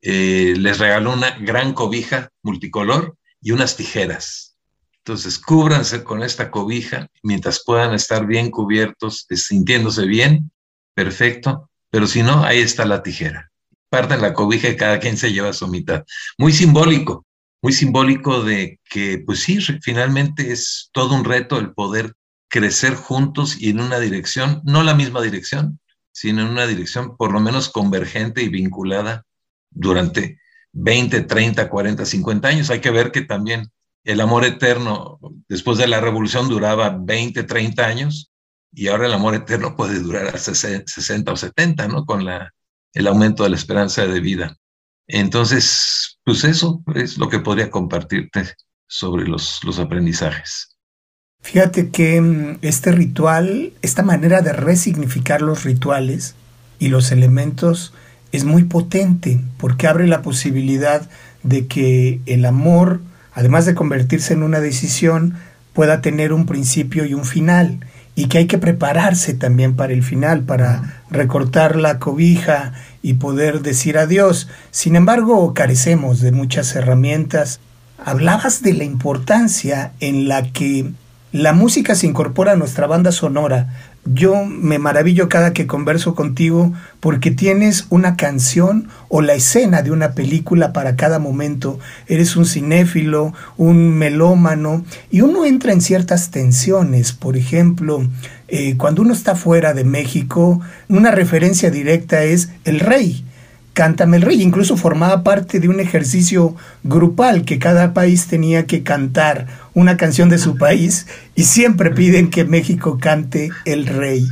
eh, 0.00 0.54
les 0.56 0.78
regaló 0.78 1.12
una 1.12 1.30
gran 1.38 1.74
cobija 1.74 2.30
multicolor 2.42 3.16
y 3.40 3.52
unas 3.52 3.76
tijeras. 3.76 4.56
Entonces, 4.98 5.38
cúbranse 5.38 6.04
con 6.04 6.22
esta 6.22 6.50
cobija 6.50 7.08
mientras 7.22 7.62
puedan 7.64 7.92
estar 7.92 8.26
bien 8.26 8.50
cubiertos, 8.50 9.26
sintiéndose 9.30 10.06
bien, 10.06 10.52
perfecto, 10.94 11.68
pero 11.90 12.06
si 12.06 12.22
no, 12.22 12.44
ahí 12.44 12.60
está 12.60 12.84
la 12.84 13.02
tijera. 13.02 13.50
Parten 13.90 14.22
la 14.22 14.32
cobija 14.32 14.68
y 14.68 14.76
cada 14.76 15.00
quien 15.00 15.16
se 15.16 15.32
lleva 15.32 15.52
su 15.52 15.66
mitad. 15.66 16.04
Muy 16.38 16.52
simbólico, 16.52 17.26
muy 17.60 17.72
simbólico 17.72 18.42
de 18.42 18.80
que, 18.88 19.18
pues 19.18 19.40
sí, 19.40 19.58
finalmente 19.82 20.52
es 20.52 20.88
todo 20.92 21.14
un 21.14 21.24
reto 21.24 21.58
el 21.58 21.72
poder 21.72 22.14
crecer 22.52 22.94
juntos 22.96 23.56
y 23.58 23.70
en 23.70 23.80
una 23.80 23.98
dirección, 23.98 24.60
no 24.64 24.82
la 24.82 24.94
misma 24.94 25.22
dirección, 25.22 25.80
sino 26.12 26.42
en 26.42 26.48
una 26.48 26.66
dirección 26.66 27.16
por 27.16 27.32
lo 27.32 27.40
menos 27.40 27.70
convergente 27.70 28.42
y 28.42 28.50
vinculada 28.50 29.24
durante 29.70 30.38
20, 30.72 31.22
30, 31.22 31.70
40, 31.70 32.04
50 32.04 32.48
años. 32.48 32.68
Hay 32.68 32.82
que 32.82 32.90
ver 32.90 33.10
que 33.10 33.22
también 33.22 33.72
el 34.04 34.20
amor 34.20 34.44
eterno 34.44 35.18
después 35.48 35.78
de 35.78 35.86
la 35.86 36.02
revolución 36.02 36.46
duraba 36.50 36.94
20, 37.00 37.42
30 37.42 37.86
años 37.86 38.30
y 38.70 38.88
ahora 38.88 39.06
el 39.06 39.14
amor 39.14 39.34
eterno 39.34 39.74
puede 39.74 39.98
durar 40.00 40.26
hasta 40.26 40.54
60 40.54 41.32
o 41.32 41.36
70, 41.36 41.88
¿no? 41.88 42.04
Con 42.04 42.26
la, 42.26 42.52
el 42.92 43.06
aumento 43.06 43.44
de 43.44 43.50
la 43.50 43.56
esperanza 43.56 44.06
de 44.06 44.20
vida. 44.20 44.58
Entonces, 45.06 46.18
pues 46.22 46.44
eso 46.44 46.82
es 46.94 47.16
lo 47.16 47.30
que 47.30 47.38
podría 47.38 47.70
compartirte 47.70 48.54
sobre 48.86 49.26
los, 49.26 49.64
los 49.64 49.78
aprendizajes. 49.78 50.71
Fíjate 51.42 51.90
que 51.90 52.20
mm, 52.20 52.58
este 52.62 52.92
ritual, 52.92 53.72
esta 53.82 54.02
manera 54.02 54.40
de 54.40 54.52
resignificar 54.52 55.42
los 55.42 55.64
rituales 55.64 56.34
y 56.78 56.88
los 56.88 57.12
elementos 57.12 57.92
es 58.30 58.44
muy 58.44 58.64
potente 58.64 59.40
porque 59.58 59.86
abre 59.86 60.06
la 60.06 60.22
posibilidad 60.22 61.08
de 61.42 61.66
que 61.66 62.20
el 62.26 62.46
amor, 62.46 63.00
además 63.34 63.66
de 63.66 63.74
convertirse 63.74 64.32
en 64.32 64.42
una 64.42 64.60
decisión, 64.60 65.34
pueda 65.74 66.00
tener 66.00 66.32
un 66.32 66.46
principio 66.46 67.04
y 67.04 67.14
un 67.14 67.24
final 67.24 67.80
y 68.14 68.26
que 68.26 68.38
hay 68.38 68.46
que 68.46 68.58
prepararse 68.58 69.34
también 69.34 69.74
para 69.74 69.92
el 69.92 70.02
final, 70.02 70.42
para 70.42 71.02
recortar 71.10 71.76
la 71.76 71.98
cobija 71.98 72.72
y 73.02 73.14
poder 73.14 73.62
decir 73.62 73.98
adiós. 73.98 74.48
Sin 74.70 74.96
embargo, 74.96 75.54
carecemos 75.54 76.20
de 76.20 76.32
muchas 76.32 76.74
herramientas. 76.74 77.60
Hablabas 78.04 78.62
de 78.62 78.74
la 78.74 78.84
importancia 78.84 79.92
en 80.00 80.28
la 80.28 80.52
que 80.52 80.92
la 81.32 81.54
música 81.54 81.94
se 81.94 82.06
incorpora 82.06 82.52
a 82.52 82.56
nuestra 82.56 82.86
banda 82.86 83.10
sonora. 83.10 83.74
Yo 84.04 84.44
me 84.44 84.78
maravillo 84.78 85.30
cada 85.30 85.54
que 85.54 85.66
converso 85.66 86.14
contigo 86.14 86.74
porque 87.00 87.30
tienes 87.30 87.86
una 87.88 88.16
canción 88.16 88.88
o 89.08 89.22
la 89.22 89.32
escena 89.32 89.80
de 89.80 89.92
una 89.92 90.12
película 90.12 90.74
para 90.74 90.94
cada 90.94 91.18
momento. 91.18 91.78
Eres 92.06 92.36
un 92.36 92.44
cinéfilo, 92.44 93.32
un 93.56 93.96
melómano 93.96 94.84
y 95.10 95.22
uno 95.22 95.46
entra 95.46 95.72
en 95.72 95.80
ciertas 95.80 96.30
tensiones. 96.30 97.12
Por 97.12 97.38
ejemplo, 97.38 98.06
eh, 98.48 98.76
cuando 98.76 99.00
uno 99.00 99.14
está 99.14 99.34
fuera 99.34 99.72
de 99.72 99.84
México, 99.84 100.60
una 100.88 101.12
referencia 101.12 101.70
directa 101.70 102.24
es 102.24 102.50
El 102.64 102.80
Rey 102.80 103.24
Cántame 103.72 104.18
el 104.18 104.22
Rey. 104.22 104.42
Incluso 104.42 104.76
formaba 104.76 105.22
parte 105.22 105.58
de 105.58 105.68
un 105.68 105.80
ejercicio 105.80 106.54
grupal 106.84 107.44
que 107.44 107.58
cada 107.58 107.94
país 107.94 108.26
tenía 108.26 108.66
que 108.66 108.82
cantar 108.82 109.46
una 109.74 109.96
canción 109.96 110.28
de 110.28 110.38
su 110.38 110.56
país 110.56 111.06
y 111.34 111.44
siempre 111.44 111.90
piden 111.90 112.30
que 112.30 112.44
México 112.44 112.98
cante 113.00 113.50
el 113.64 113.86
Rey. 113.86 114.28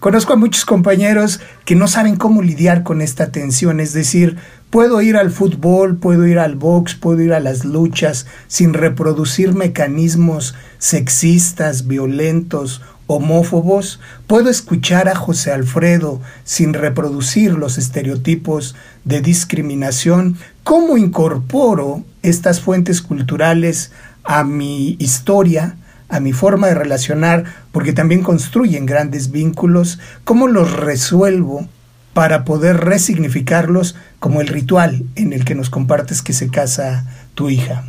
Conozco 0.00 0.32
a 0.32 0.36
muchos 0.36 0.64
compañeros 0.64 1.40
que 1.64 1.74
no 1.74 1.88
saben 1.88 2.16
cómo 2.16 2.40
lidiar 2.40 2.84
con 2.84 3.02
esta 3.02 3.32
tensión, 3.32 3.80
es 3.80 3.92
decir, 3.92 4.36
puedo 4.70 5.02
ir 5.02 5.16
al 5.16 5.32
fútbol, 5.32 5.96
puedo 5.96 6.24
ir 6.26 6.38
al 6.38 6.54
box, 6.54 6.94
puedo 6.94 7.20
ir 7.20 7.32
a 7.32 7.40
las 7.40 7.64
luchas 7.64 8.26
sin 8.46 8.74
reproducir 8.74 9.54
mecanismos 9.54 10.54
sexistas, 10.78 11.88
violentos 11.88 12.80
homófobos, 13.08 14.00
puedo 14.26 14.50
escuchar 14.50 15.08
a 15.08 15.16
José 15.16 15.50
Alfredo 15.50 16.20
sin 16.44 16.74
reproducir 16.74 17.54
los 17.54 17.78
estereotipos 17.78 18.76
de 19.04 19.22
discriminación, 19.22 20.36
cómo 20.62 20.98
incorporo 20.98 22.04
estas 22.22 22.60
fuentes 22.60 23.00
culturales 23.00 23.92
a 24.28 24.44
mi 24.44 24.94
historia, 24.98 25.78
a 26.10 26.20
mi 26.20 26.34
forma 26.34 26.66
de 26.66 26.74
relacionar, 26.74 27.44
porque 27.72 27.94
también 27.94 28.22
construyen 28.22 28.84
grandes 28.84 29.30
vínculos, 29.30 29.98
cómo 30.24 30.48
los 30.48 30.70
resuelvo 30.70 31.66
para 32.12 32.44
poder 32.44 32.76
resignificarlos 32.76 33.96
como 34.18 34.42
el 34.42 34.48
ritual 34.48 35.02
en 35.14 35.32
el 35.32 35.46
que 35.46 35.54
nos 35.54 35.70
compartes 35.70 36.20
que 36.20 36.34
se 36.34 36.50
casa 36.50 37.06
tu 37.34 37.48
hija. 37.48 37.86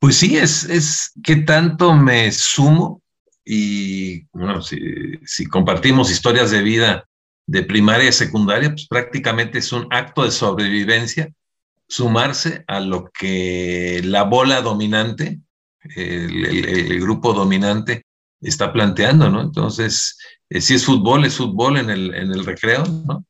Pues 0.00 0.16
sí, 0.16 0.36
es, 0.36 0.64
es 0.64 1.12
que 1.22 1.36
tanto 1.36 1.94
me 1.94 2.32
sumo 2.32 3.00
y 3.44 4.24
bueno, 4.32 4.60
si, 4.62 5.46
compartimos 5.46 6.10
historias 6.10 6.50
de 6.50 6.62
vida 6.62 7.04
de 7.46 7.62
primaria 7.62 8.08
y 8.08 8.12
secundaria, 8.12 8.70
pues 8.70 8.88
prácticamente 8.88 9.58
es 9.58 9.72
un 9.72 9.86
acto 9.92 10.24
de 10.24 10.32
sobrevivencia 10.32 11.32
sumarse 11.88 12.64
a 12.66 12.80
lo 12.80 13.10
que 13.10 14.00
la 14.04 14.24
bola 14.24 14.60
dominante, 14.60 15.40
el, 15.94 17.00
grupo 17.00 17.32
dominante 17.32 18.04
está 18.40 18.72
planteando, 18.72 19.30
¿no? 19.30 19.40
Entonces, 19.40 20.18
eh, 20.50 20.60
si 20.60 20.74
es 20.74 20.84
fútbol, 20.84 21.24
es 21.24 21.36
fútbol 21.36 21.78
en 21.78 21.90
el, 21.90 22.14
en 22.14 22.32
el 22.32 22.44
recreo, 22.44 22.84
¿no? 22.84 23.24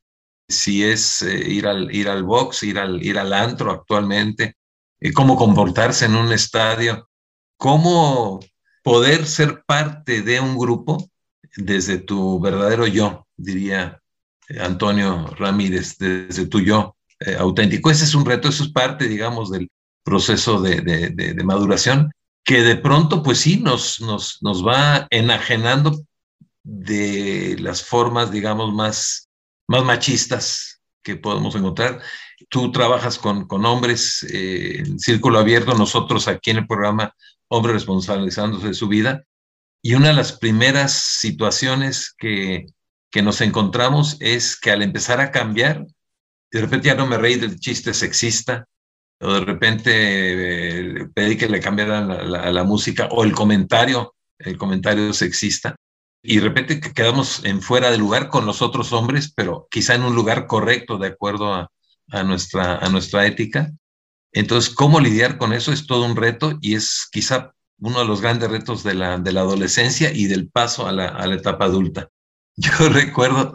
Si 0.47 0.83
es 0.83 1.21
eh, 1.21 1.49
ir, 1.49 1.67
al, 1.67 1.93
ir 1.93 2.09
al 2.09 2.23
box, 2.23 2.63
ir 2.63 2.79
al, 2.79 3.03
ir 3.03 3.17
al 3.19 3.33
antro 3.33 3.71
actualmente, 3.71 4.55
eh, 4.99 5.13
cómo 5.13 5.35
comportarse 5.35 6.05
en 6.05 6.15
un 6.15 6.31
estadio, 6.31 7.09
cómo 7.57 8.39
poder 8.83 9.25
ser 9.25 9.63
parte 9.65 10.21
de 10.21 10.39
un 10.39 10.57
grupo 10.57 11.09
desde 11.55 11.97
tu 11.97 12.39
verdadero 12.39 12.87
yo, 12.87 13.27
diría 13.35 14.01
Antonio 14.59 15.27
Ramírez, 15.37 15.97
desde 15.97 16.47
tu 16.47 16.61
yo, 16.61 16.96
eh, 17.19 17.35
auténtico. 17.37 17.89
Ese 17.89 18.03
es 18.03 18.15
un 18.15 18.25
reto, 18.25 18.49
eso 18.49 18.63
es 18.63 18.71
parte, 18.71 19.07
digamos, 19.07 19.49
del 19.51 19.69
proceso 20.03 20.61
de, 20.61 20.81
de, 20.81 21.43
maduración, 21.43 22.11
que 22.45 22.61
de 22.61 22.77
pronto, 22.77 23.21
pues 23.23 23.39
sí, 23.39 23.59
nos, 23.59 23.99
nos, 23.99 24.37
nos 24.41 24.65
va 24.65 25.05
enajenando 25.09 25.99
de 26.63 27.57
las 27.59 27.83
formas, 27.83 28.31
digamos, 28.31 28.73
más, 28.73 29.27
más 29.67 29.83
machistas 29.83 30.81
que 31.03 31.17
podemos 31.17 31.55
encontrar. 31.55 32.01
Tú 32.49 32.71
trabajas 32.71 33.17
con, 33.17 33.47
con 33.47 33.65
hombres 33.65 34.23
eh, 34.31 34.83
en 34.85 34.99
círculo 34.99 35.39
abierto, 35.39 35.73
nosotros 35.73 36.27
aquí 36.27 36.51
en 36.51 36.57
el 36.57 36.67
programa 36.67 37.13
Hombre 37.49 37.73
Responsabilizándose 37.73 38.67
de 38.67 38.73
su 38.73 38.87
vida, 38.87 39.23
y 39.81 39.95
una 39.95 40.09
de 40.09 40.13
las 40.13 40.33
primeras 40.33 40.93
situaciones 40.93 42.13
que, 42.17 42.65
que 43.11 43.21
nos 43.21 43.41
encontramos 43.41 44.17
es 44.19 44.59
que 44.59 44.71
al 44.71 44.81
empezar 44.81 45.19
a 45.19 45.31
cambiar, 45.31 45.85
de 46.51 46.61
repente 46.61 46.87
ya 46.87 46.95
no 46.95 47.07
me 47.07 47.17
reí 47.17 47.35
del 47.35 47.59
chiste 47.59 47.93
sexista, 47.93 48.67
o 49.19 49.33
de 49.33 49.39
repente 49.41 49.91
eh, 49.93 51.07
pedí 51.13 51.37
que 51.37 51.49
le 51.49 51.59
cambiaran 51.59 52.31
la, 52.31 52.63
música, 52.63 53.07
o 53.11 53.23
el 53.23 53.33
comentario, 53.33 54.15
el 54.37 54.57
comentario 54.57 55.13
sexista, 55.13 55.75
y 56.23 56.37
de 56.37 56.43
repente 56.43 56.79
quedamos 56.79 57.43
en 57.45 57.61
fuera 57.61 57.89
de 57.91 57.97
lugar 57.97 58.29
con 58.29 58.45
los 58.45 58.61
otros 58.61 58.93
hombres, 58.93 59.31
pero 59.35 59.67
quizá 59.71 59.95
en 59.95 60.03
un 60.03 60.15
lugar 60.15 60.47
correcto 60.47 60.97
de 60.97 61.07
acuerdo 61.07 61.53
a, 61.53 61.71
a, 62.11 62.23
nuestra, 62.23 62.77
a 62.77 62.89
nuestra 62.89 63.25
ética. 63.25 63.71
Entonces, 64.33 64.73
¿cómo 64.73 64.99
lidiar 64.99 65.37
con 65.37 65.53
eso? 65.53 65.71
Es 65.71 65.87
todo 65.87 66.05
un 66.05 66.15
reto 66.15 66.57
y 66.61 66.75
es 66.75 67.07
quizá 67.11 67.53
uno 67.79 67.99
de 67.99 68.05
los 68.05 68.21
grandes 68.21 68.49
retos 68.49 68.83
de 68.83 68.95
la, 68.95 69.17
de 69.17 69.31
la 69.31 69.41
adolescencia 69.41 70.11
y 70.11 70.25
del 70.25 70.49
paso 70.49 70.87
a 70.87 70.91
la, 70.91 71.07
a 71.07 71.27
la 71.27 71.35
etapa 71.35 71.65
adulta. 71.65 72.09
Yo 72.55 72.89
recuerdo 72.89 73.53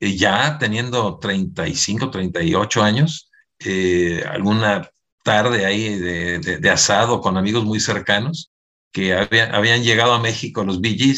eh, 0.00 0.16
ya 0.16 0.58
teniendo 0.58 1.18
35, 1.18 2.10
38 2.10 2.82
años, 2.82 3.30
eh, 3.58 4.24
alguna 4.28 4.90
tarde 5.22 5.66
ahí 5.66 5.98
de, 5.98 6.70
asado 6.70 7.20
con 7.20 7.36
amigos 7.36 7.64
muy 7.64 7.78
cercanos 7.78 8.50
que 8.92 9.14
habían 9.14 9.82
llegado 9.84 10.14
a 10.14 10.20
México 10.20 10.64
los 10.64 10.80
Bee 10.80 11.14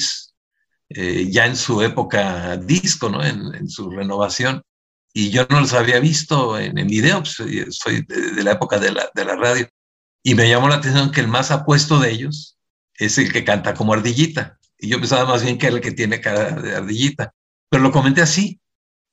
eh, 0.90 1.28
ya 1.30 1.46
en 1.46 1.56
su 1.56 1.80
época 1.80 2.56
disco, 2.58 3.08
¿no? 3.08 3.24
En, 3.24 3.54
en, 3.54 3.68
su 3.68 3.90
renovación. 3.90 4.62
Y 5.14 5.30
yo 5.30 5.46
no 5.48 5.60
los 5.60 5.72
había 5.72 6.00
visto 6.00 6.58
en, 6.58 6.76
en 6.76 6.86
video, 6.86 7.22
pues, 7.22 7.36
soy 7.70 8.02
de, 8.02 8.32
de, 8.32 8.42
la 8.44 8.52
época 8.52 8.78
de 8.78 8.92
la, 8.92 9.08
de 9.14 9.24
la 9.24 9.36
radio. 9.36 9.68
Y 10.22 10.34
me 10.34 10.48
llamó 10.48 10.68
la 10.68 10.76
atención 10.76 11.10
que 11.10 11.20
el 11.20 11.28
más 11.28 11.50
apuesto 11.50 11.98
de 11.98 12.10
ellos 12.10 12.58
es 12.94 13.16
el 13.18 13.32
que 13.32 13.44
canta 13.44 13.74
como 13.74 13.94
ardillita. 13.94 14.58
Y 14.78 14.88
yo 14.88 14.98
pensaba 14.98 15.24
más 15.24 15.42
bien 15.42 15.58
que 15.58 15.68
era 15.68 15.76
el 15.76 15.82
que 15.82 15.92
tiene 15.92 16.20
cara 16.20 16.50
de 16.50 16.76
ardillita. 16.76 17.32
Pero 17.70 17.82
lo 17.82 17.92
comenté 17.92 18.20
así. 18.20 18.60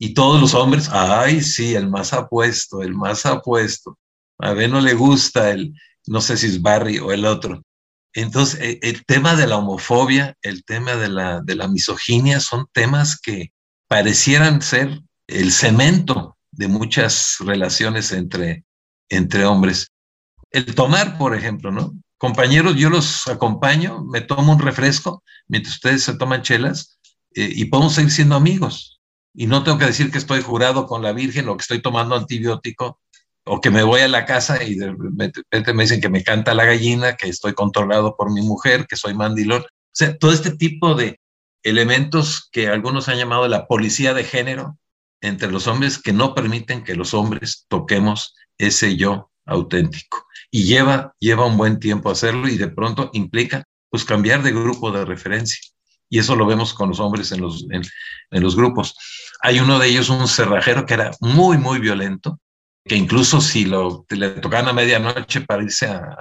Y 0.02 0.14
todos 0.14 0.40
los 0.40 0.54
hombres, 0.54 0.88
ay, 0.90 1.42
sí, 1.42 1.74
el 1.74 1.90
más 1.90 2.14
apuesto, 2.14 2.82
el 2.82 2.94
más 2.94 3.26
apuesto. 3.26 3.98
A 4.38 4.54
ver, 4.54 4.70
no 4.70 4.80
le 4.80 4.94
gusta 4.94 5.50
el, 5.50 5.74
no 6.06 6.22
sé 6.22 6.38
si 6.38 6.46
es 6.46 6.62
Barry 6.62 6.98
o 6.98 7.12
el 7.12 7.26
otro. 7.26 7.62
Entonces, 8.14 8.58
e, 8.60 8.78
el, 8.82 9.04
tema 9.04 9.36
de 9.36 9.46
la 9.46 9.58
homofobia, 9.58 10.38
el 10.40 10.64
tema 10.64 10.96
de 10.96 11.10
la, 11.10 11.42
de 11.42 11.54
la 11.54 11.68
misoginia 11.68 12.40
son 12.40 12.66
temas 12.72 13.20
que 13.20 13.52
parecieran 13.88 14.62
ser 14.62 15.02
el 15.26 15.52
cemento 15.52 16.38
de 16.50 16.68
muchas 16.68 17.36
relaciones 17.40 18.10
entre, 18.12 18.64
entre 19.10 19.44
hombres. 19.44 19.88
El 20.50 20.74
tomar, 20.74 21.18
por 21.18 21.36
ejemplo, 21.36 21.70
¿no? 21.70 21.92
Compañeros, 22.16 22.76
yo 22.76 22.88
los 22.88 23.28
acompaño, 23.28 24.02
me 24.04 24.22
tomo 24.22 24.52
un 24.52 24.60
refresco 24.60 25.22
mientras 25.46 25.74
ustedes 25.74 26.02
se 26.04 26.14
toman 26.14 26.40
chelas 26.40 26.98
eh, 27.34 27.50
y 27.54 27.66
podemos 27.66 27.94
seguir 27.94 28.10
siendo 28.10 28.34
amigos. 28.34 28.99
Y 29.34 29.46
no 29.46 29.62
tengo 29.62 29.78
que 29.78 29.86
decir 29.86 30.10
que 30.10 30.18
estoy 30.18 30.42
jurado 30.42 30.86
con 30.86 31.02
la 31.02 31.12
Virgen 31.12 31.48
o 31.48 31.56
que 31.56 31.62
estoy 31.62 31.80
tomando 31.80 32.16
antibiótico 32.16 33.00
o 33.44 33.60
que 33.60 33.70
me 33.70 33.82
voy 33.82 34.00
a 34.00 34.08
la 34.08 34.26
casa 34.26 34.62
y 34.62 34.74
de 34.74 34.94
repente 34.96 35.72
me 35.72 35.84
dicen 35.84 36.00
que 36.00 36.08
me 36.08 36.22
canta 36.22 36.54
la 36.54 36.64
gallina, 36.64 37.16
que 37.16 37.28
estoy 37.28 37.54
controlado 37.54 38.16
por 38.16 38.32
mi 38.32 38.42
mujer, 38.42 38.86
que 38.86 38.96
soy 38.96 39.14
mandilón. 39.14 39.62
O 39.62 39.92
sea, 39.92 40.16
todo 40.18 40.32
este 40.32 40.50
tipo 40.52 40.94
de 40.94 41.20
elementos 41.62 42.48
que 42.52 42.68
algunos 42.68 43.08
han 43.08 43.18
llamado 43.18 43.48
la 43.48 43.66
policía 43.66 44.14
de 44.14 44.24
género 44.24 44.78
entre 45.20 45.50
los 45.50 45.66
hombres 45.66 45.98
que 45.98 46.12
no 46.12 46.34
permiten 46.34 46.84
que 46.84 46.94
los 46.94 47.12
hombres 47.14 47.66
toquemos 47.68 48.34
ese 48.58 48.96
yo 48.96 49.30
auténtico. 49.44 50.26
Y 50.50 50.64
lleva, 50.64 51.14
lleva 51.18 51.46
un 51.46 51.56
buen 51.56 51.78
tiempo 51.78 52.10
hacerlo 52.10 52.48
y 52.48 52.56
de 52.56 52.68
pronto 52.68 53.10
implica 53.12 53.64
pues 53.90 54.04
cambiar 54.04 54.42
de 54.42 54.52
grupo 54.52 54.90
de 54.92 55.04
referencia. 55.04 55.60
Y 56.12 56.18
eso 56.18 56.34
lo 56.34 56.44
vemos 56.44 56.74
con 56.74 56.88
los 56.88 56.98
hombres 56.98 57.30
en 57.30 57.40
los, 57.40 58.56
grupos. 58.56 58.96
Hay 59.42 59.60
uno 59.60 59.78
de 59.78 59.88
ellos, 59.88 60.10
un 60.10 60.26
cerrajero, 60.26 60.84
que 60.84 60.94
era 60.94 61.12
muy, 61.20 61.56
muy 61.56 61.78
violento, 61.78 62.40
que 62.84 62.96
incluso 62.96 63.40
si 63.40 63.64
lo, 63.64 64.04
le 64.10 64.30
tocaban 64.30 64.68
a 64.68 64.72
medianoche 64.72 65.42
para 65.42 65.62
irse 65.62 65.86
a, 65.86 66.16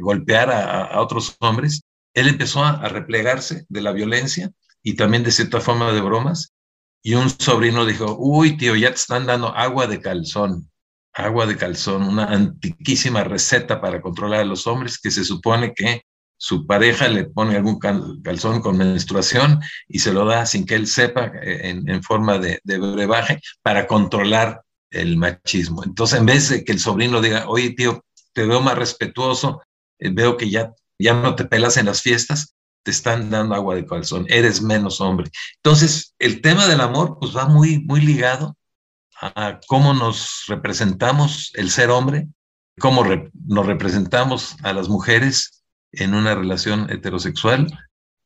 golpear 0.00 0.48
a, 0.50 0.84
a, 0.84 1.00
otros 1.00 1.36
hombres, 1.40 1.82
él 2.14 2.28
empezó 2.28 2.64
a, 2.64 2.88
replegarse 2.88 3.66
de 3.68 3.80
la 3.80 3.90
violencia 3.90 4.52
y 4.80 4.94
también 4.94 5.24
de 5.24 5.32
cierta 5.32 5.60
forma 5.60 5.90
de 5.92 6.00
bromas. 6.00 6.52
Y 7.02 7.14
un 7.14 7.28
sobrino 7.28 7.84
dijo, 7.84 8.16
uy, 8.16 8.56
tío, 8.56 8.76
ya 8.76 8.90
te 8.90 8.94
están 8.94 9.26
dando 9.26 9.48
agua 9.48 9.88
de 9.88 10.00
calzón, 10.00 10.70
agua 11.12 11.46
de 11.46 11.56
calzón, 11.56 12.04
una 12.04 12.26
antiquísima 12.26 13.24
receta 13.24 13.80
para 13.80 14.00
controlar 14.00 14.42
a 14.42 14.44
los 14.44 14.68
hombres 14.68 15.00
que 15.00 15.10
se 15.10 15.24
supone 15.24 15.72
que 15.74 16.02
su 16.42 16.66
pareja 16.66 17.06
le 17.06 17.26
pone 17.26 17.54
algún 17.54 17.78
calzón 17.78 18.62
con 18.62 18.76
menstruación 18.76 19.60
y 19.86 20.00
se 20.00 20.12
lo 20.12 20.24
da 20.24 20.44
sin 20.44 20.66
que 20.66 20.74
él 20.74 20.88
sepa 20.88 21.30
eh, 21.40 21.80
en, 21.86 22.02
forma 22.02 22.38
de, 22.38 22.58
de, 22.64 22.78
brebaje 22.78 23.40
para 23.62 23.86
controlar 23.86 24.60
el 24.90 25.16
machismo. 25.16 25.84
Entonces, 25.84 26.18
en 26.18 26.26
vez 26.26 26.48
de 26.48 26.64
que 26.64 26.72
el 26.72 26.80
sobrino 26.80 27.20
diga, 27.20 27.44
oye 27.46 27.70
tío, 27.70 28.04
te 28.32 28.44
veo 28.44 28.60
más 28.60 28.76
respetuoso, 28.76 29.62
eh, 30.00 30.10
veo 30.12 30.36
que 30.36 30.50
ya, 30.50 30.72
ya 30.98 31.14
no 31.14 31.36
te 31.36 31.44
pelas 31.44 31.76
en 31.76 31.86
las 31.86 32.02
fiestas, 32.02 32.56
te 32.82 32.90
están 32.90 33.30
dando 33.30 33.54
agua 33.54 33.76
de 33.76 33.86
calzón, 33.86 34.26
eres 34.28 34.62
menos 34.62 35.00
hombre. 35.00 35.30
Entonces, 35.62 36.16
el 36.18 36.40
tema 36.40 36.66
del 36.66 36.80
amor 36.80 37.18
pues 37.20 37.36
va 37.36 37.46
muy, 37.46 37.84
muy 37.84 38.00
ligado 38.00 38.56
a 39.20 39.60
cómo 39.68 39.94
nos 39.94 40.42
representamos 40.48 41.52
el 41.54 41.70
ser 41.70 41.90
hombre, 41.90 42.26
cómo 42.80 43.04
nos 43.46 43.64
representamos 43.64 44.56
a 44.64 44.72
las 44.72 44.88
mujeres 44.88 45.61
en 45.92 46.14
una 46.14 46.34
relación 46.34 46.90
heterosexual 46.90 47.66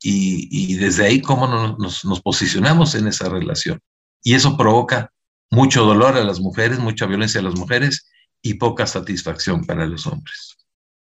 y, 0.03 0.77
desde 0.77 1.07
ahí 1.07 1.21
cómo 1.21 1.77
nos, 1.79 2.21
posicionamos 2.23 2.95
en 2.95 3.09
esa 3.09 3.29
relación. 3.29 3.81
Y 4.23 4.35
eso 4.35 4.57
provoca 4.57 5.13
mucho 5.51 5.85
dolor 5.85 6.17
a 6.17 6.25
las 6.25 6.41
mujeres, 6.41 6.79
mucha 6.79 7.07
violencia 7.07 7.41
a 7.41 7.45
las 7.45 7.57
mujeres 7.57 8.09
y 8.43 8.55
poca 8.55 8.87
satisfacción 8.87 9.65
para 9.65 9.87
los 9.87 10.07
hombres. 10.07 10.57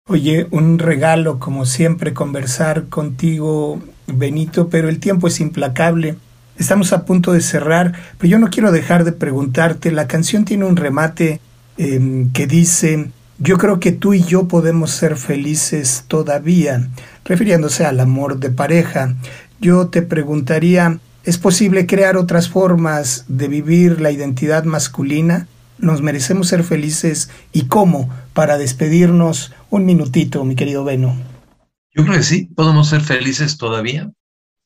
Oye, 0.08 0.48
un 0.52 0.80
regalo 0.80 1.40
como 1.40 1.66
siempre 1.66 2.14
conversar 2.14 2.90
contigo, 2.90 3.82
Benito, 4.08 4.68
pero 4.70 4.90
el 4.90 5.00
tiempo 5.00 5.28
es 5.28 5.40
implacable. 5.40 6.18
Estamos 6.58 6.92
a 6.94 7.06
punto 7.06 7.32
de 7.32 7.42
cerrar, 7.42 7.94
pero 8.18 8.32
yo 8.32 8.40
no 8.40 8.50
quiero 8.50 8.72
dejar 8.72 9.06
de 9.06 9.14
preguntarte, 9.14 9.92
la 9.92 10.08
canción 10.08 10.46
tiene 10.46 10.66
un 10.66 10.76
remate 10.76 11.40
eh, 11.78 12.28
que 12.34 12.48
dice, 12.48 13.12
yo 13.44 13.58
creo 13.58 13.80
que 13.80 13.92
tú 13.92 14.14
y 14.14 14.24
yo 14.24 14.48
podemos 14.48 14.92
ser 14.92 15.18
felices 15.18 16.06
todavía, 16.08 16.90
refiriéndose 17.26 17.86
al 17.86 18.00
amor 18.00 18.40
de 18.40 18.50
pareja. 18.50 19.16
Yo 19.60 19.90
te 19.90 20.02
preguntaría, 20.02 21.00
¿es 21.26 21.38
posible 21.38 21.86
crear 21.86 22.16
otras 22.16 22.48
formas 22.48 23.26
de 23.28 23.50
vivir 23.50 24.00
la 24.00 24.12
identidad 24.12 24.64
masculina? 24.64 25.48
¿Nos 25.78 26.02
merecemos 26.02 26.48
ser 26.48 26.64
felices? 26.64 27.30
¿Y 27.52 27.64
cómo? 27.66 28.10
Para 28.34 28.58
despedirnos, 28.58 29.52
un 29.70 29.86
minutito, 29.86 30.46
mi 30.46 30.56
querido 30.56 30.86
Beno. 30.86 31.14
Yo 31.94 32.04
creo 32.06 32.16
que 32.16 32.24
sí, 32.24 32.46
podemos 32.46 32.88
ser 32.88 33.02
felices 33.02 33.58
todavía, 33.58 34.10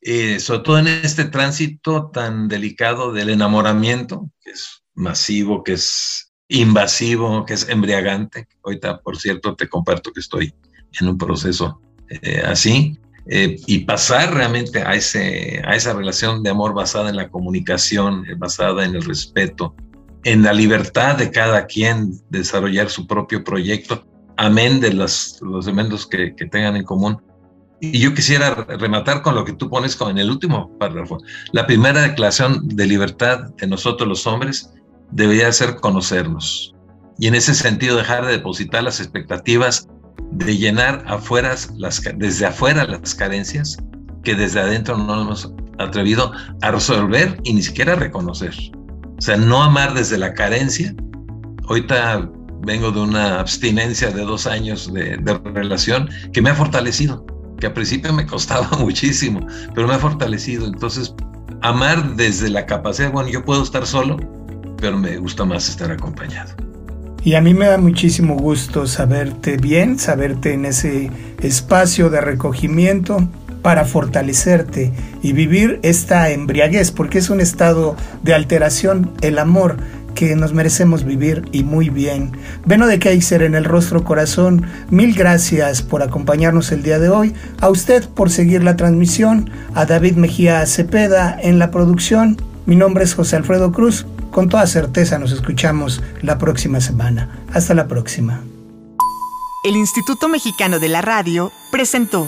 eh, 0.01 0.39
sobre 0.39 0.61
todo 0.61 0.77
en 0.77 0.87
este 0.87 1.25
tránsito 1.25 2.11
tan 2.11 2.47
delicado 2.47 3.11
del 3.11 3.29
enamoramiento, 3.31 4.29
que 4.41 4.51
es 4.51 4.83
masivo, 4.93 5.63
que 5.63 5.73
es 5.73 6.26
invasivo, 6.49 7.45
que 7.45 7.53
es 7.53 7.67
embriagante. 7.69 8.47
Ahorita, 8.63 8.99
por 8.99 9.17
cierto, 9.17 9.55
te 9.55 9.67
comparto 9.67 10.11
que 10.11 10.19
estoy 10.19 10.53
en 10.99 11.09
un 11.09 11.17
proceso 11.17 11.81
eh, 12.09 12.41
así. 12.45 12.97
Eh, 13.29 13.59
y 13.67 13.79
pasar 13.79 14.33
realmente 14.33 14.81
a, 14.81 14.95
ese, 14.95 15.61
a 15.65 15.75
esa 15.75 15.93
relación 15.93 16.43
de 16.43 16.49
amor 16.49 16.73
basada 16.73 17.09
en 17.09 17.17
la 17.17 17.27
comunicación, 17.27 18.25
eh, 18.25 18.35
basada 18.37 18.85
en 18.85 18.95
el 18.95 19.03
respeto, 19.03 19.75
en 20.23 20.43
la 20.43 20.53
libertad 20.53 21.17
de 21.17 21.29
cada 21.29 21.65
quien 21.65 22.13
desarrollar 22.29 22.89
su 22.89 23.05
propio 23.05 23.43
proyecto, 23.43 24.05
amén 24.37 24.79
de 24.79 24.93
los, 24.93 25.39
los 25.41 25.67
elementos 25.67 26.07
que, 26.07 26.35
que 26.35 26.45
tengan 26.45 26.77
en 26.77 26.85
común. 26.85 27.21
Y 27.81 27.99
yo 27.99 28.13
quisiera 28.13 28.55
rematar 28.55 29.21
con 29.21 29.35
lo 29.35 29.43
que 29.43 29.53
tú 29.53 29.69
pones 29.69 29.97
en 29.99 30.17
el 30.17 30.31
último 30.31 30.75
párrafo. 30.79 31.19
La 31.51 31.67
primera 31.67 32.01
declaración 32.01 32.67
de 32.69 32.87
libertad 32.87 33.49
de 33.57 33.67
nosotros 33.67 34.07
los 34.07 34.25
hombres 34.25 34.73
debería 35.11 35.51
ser 35.51 35.75
conocernos. 35.75 36.73
Y 37.19 37.27
en 37.27 37.35
ese 37.35 37.53
sentido 37.53 37.97
dejar 37.97 38.25
de 38.25 38.33
depositar 38.33 38.83
las 38.83 38.99
expectativas 38.99 39.87
de 40.31 40.57
llenar 40.57 41.03
afuera 41.07 41.55
desde 42.15 42.45
afuera 42.45 42.85
las 42.85 43.15
carencias 43.15 43.77
que 44.23 44.35
desde 44.35 44.59
adentro 44.59 44.97
no 44.97 45.21
hemos 45.21 45.51
atrevido 45.79 46.31
a 46.61 46.71
resolver 46.71 47.39
y 47.43 47.53
ni 47.53 47.61
siquiera 47.61 47.95
reconocer. 47.95 48.53
O 49.17 49.21
sea, 49.21 49.37
no 49.37 49.63
amar 49.63 49.93
desde 49.93 50.17
la 50.17 50.33
carencia 50.33 50.93
ahorita 51.67 52.29
vengo 52.61 52.91
de 52.91 53.01
una 53.01 53.39
abstinencia 53.39 54.09
de 54.11 54.23
dos 54.23 54.47
años 54.47 54.91
de, 54.91 55.17
de 55.17 55.37
relación 55.53 56.09
que 56.33 56.41
me 56.41 56.49
ha 56.49 56.55
fortalecido, 56.55 57.25
que 57.59 57.67
al 57.67 57.73
principio 57.73 58.11
me 58.13 58.25
costaba 58.25 58.69
muchísimo, 58.79 59.45
pero 59.73 59.87
me 59.87 59.93
ha 59.93 59.99
fortalecido. 59.99 60.65
Entonces, 60.65 61.13
amar 61.61 62.15
desde 62.15 62.49
la 62.49 62.65
capacidad, 62.65 63.11
bueno, 63.11 63.29
yo 63.29 63.43
puedo 63.43 63.63
estar 63.63 63.85
solo, 63.85 64.17
pero 64.79 64.97
me 64.97 65.17
gusta 65.17 65.45
más 65.45 65.69
estar 65.69 65.91
acompañado. 65.91 66.51
Y 67.23 67.33
a 67.35 67.41
mí 67.41 67.53
me 67.53 67.65
da 67.65 67.77
muchísimo 67.77 68.35
gusto 68.35 68.87
saberte 68.87 69.57
bien, 69.57 69.99
saberte 69.99 70.53
en 70.53 70.65
ese 70.65 71.11
espacio 71.41 72.09
de 72.09 72.21
recogimiento 72.21 73.27
para 73.61 73.83
fortalecerte 73.83 74.93
y 75.21 75.33
vivir 75.33 75.79
esta 75.83 76.29
embriaguez, 76.29 76.91
porque 76.91 77.17
es 77.17 77.29
un 77.29 77.41
estado 77.41 77.97
de 78.23 78.33
alteración, 78.33 79.11
el 79.21 79.39
amor 79.39 79.75
que 80.15 80.35
nos 80.35 80.53
merecemos 80.53 81.03
vivir 81.03 81.43
y 81.51 81.63
muy 81.63 81.89
bien. 81.89 82.31
Beno 82.65 82.87
de 82.87 82.97
Kaiser 82.97 83.43
en 83.43 83.55
el 83.55 83.65
rostro 83.65 84.03
corazón, 84.03 84.65
mil 84.89 85.13
gracias 85.13 85.81
por 85.81 86.01
acompañarnos 86.01 86.71
el 86.71 86.81
día 86.81 86.97
de 86.97 87.09
hoy, 87.09 87.33
a 87.59 87.69
usted 87.69 88.07
por 88.07 88.31
seguir 88.31 88.63
la 88.63 88.77
transmisión, 88.77 89.49
a 89.75 89.85
David 89.85 90.15
Mejía 90.15 90.65
Cepeda 90.65 91.37
en 91.39 91.59
la 91.59 91.69
producción. 91.69 92.37
Mi 92.65 92.75
nombre 92.75 93.03
es 93.03 93.13
José 93.13 93.35
Alfredo 93.35 93.71
Cruz. 93.71 94.07
Con 94.37 94.49
toda 94.49 94.67
certeza 94.67 95.17
nos 95.17 95.31
escuchamos 95.31 96.03
la 96.21 96.37
próxima 96.37 96.79
semana. 96.79 97.39
Hasta 97.55 97.73
la 97.73 97.87
próxima. 97.87 98.43
El 99.63 99.75
Instituto 99.75 100.29
Mexicano 100.29 100.77
de 100.77 100.89
la 100.89 101.01
Radio 101.01 101.51
presentó 101.71 102.27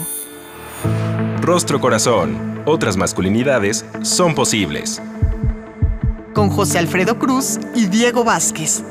Rostro 1.40 1.80
Corazón. 1.80 2.64
Otras 2.66 2.96
masculinidades 2.96 3.84
son 4.02 4.34
posibles. 4.34 5.00
con 6.34 6.50
José 6.50 6.80
Alfredo 6.80 7.16
Cruz 7.16 7.60
y 7.76 7.86
Diego 7.86 8.24
Vázquez. 8.24 8.82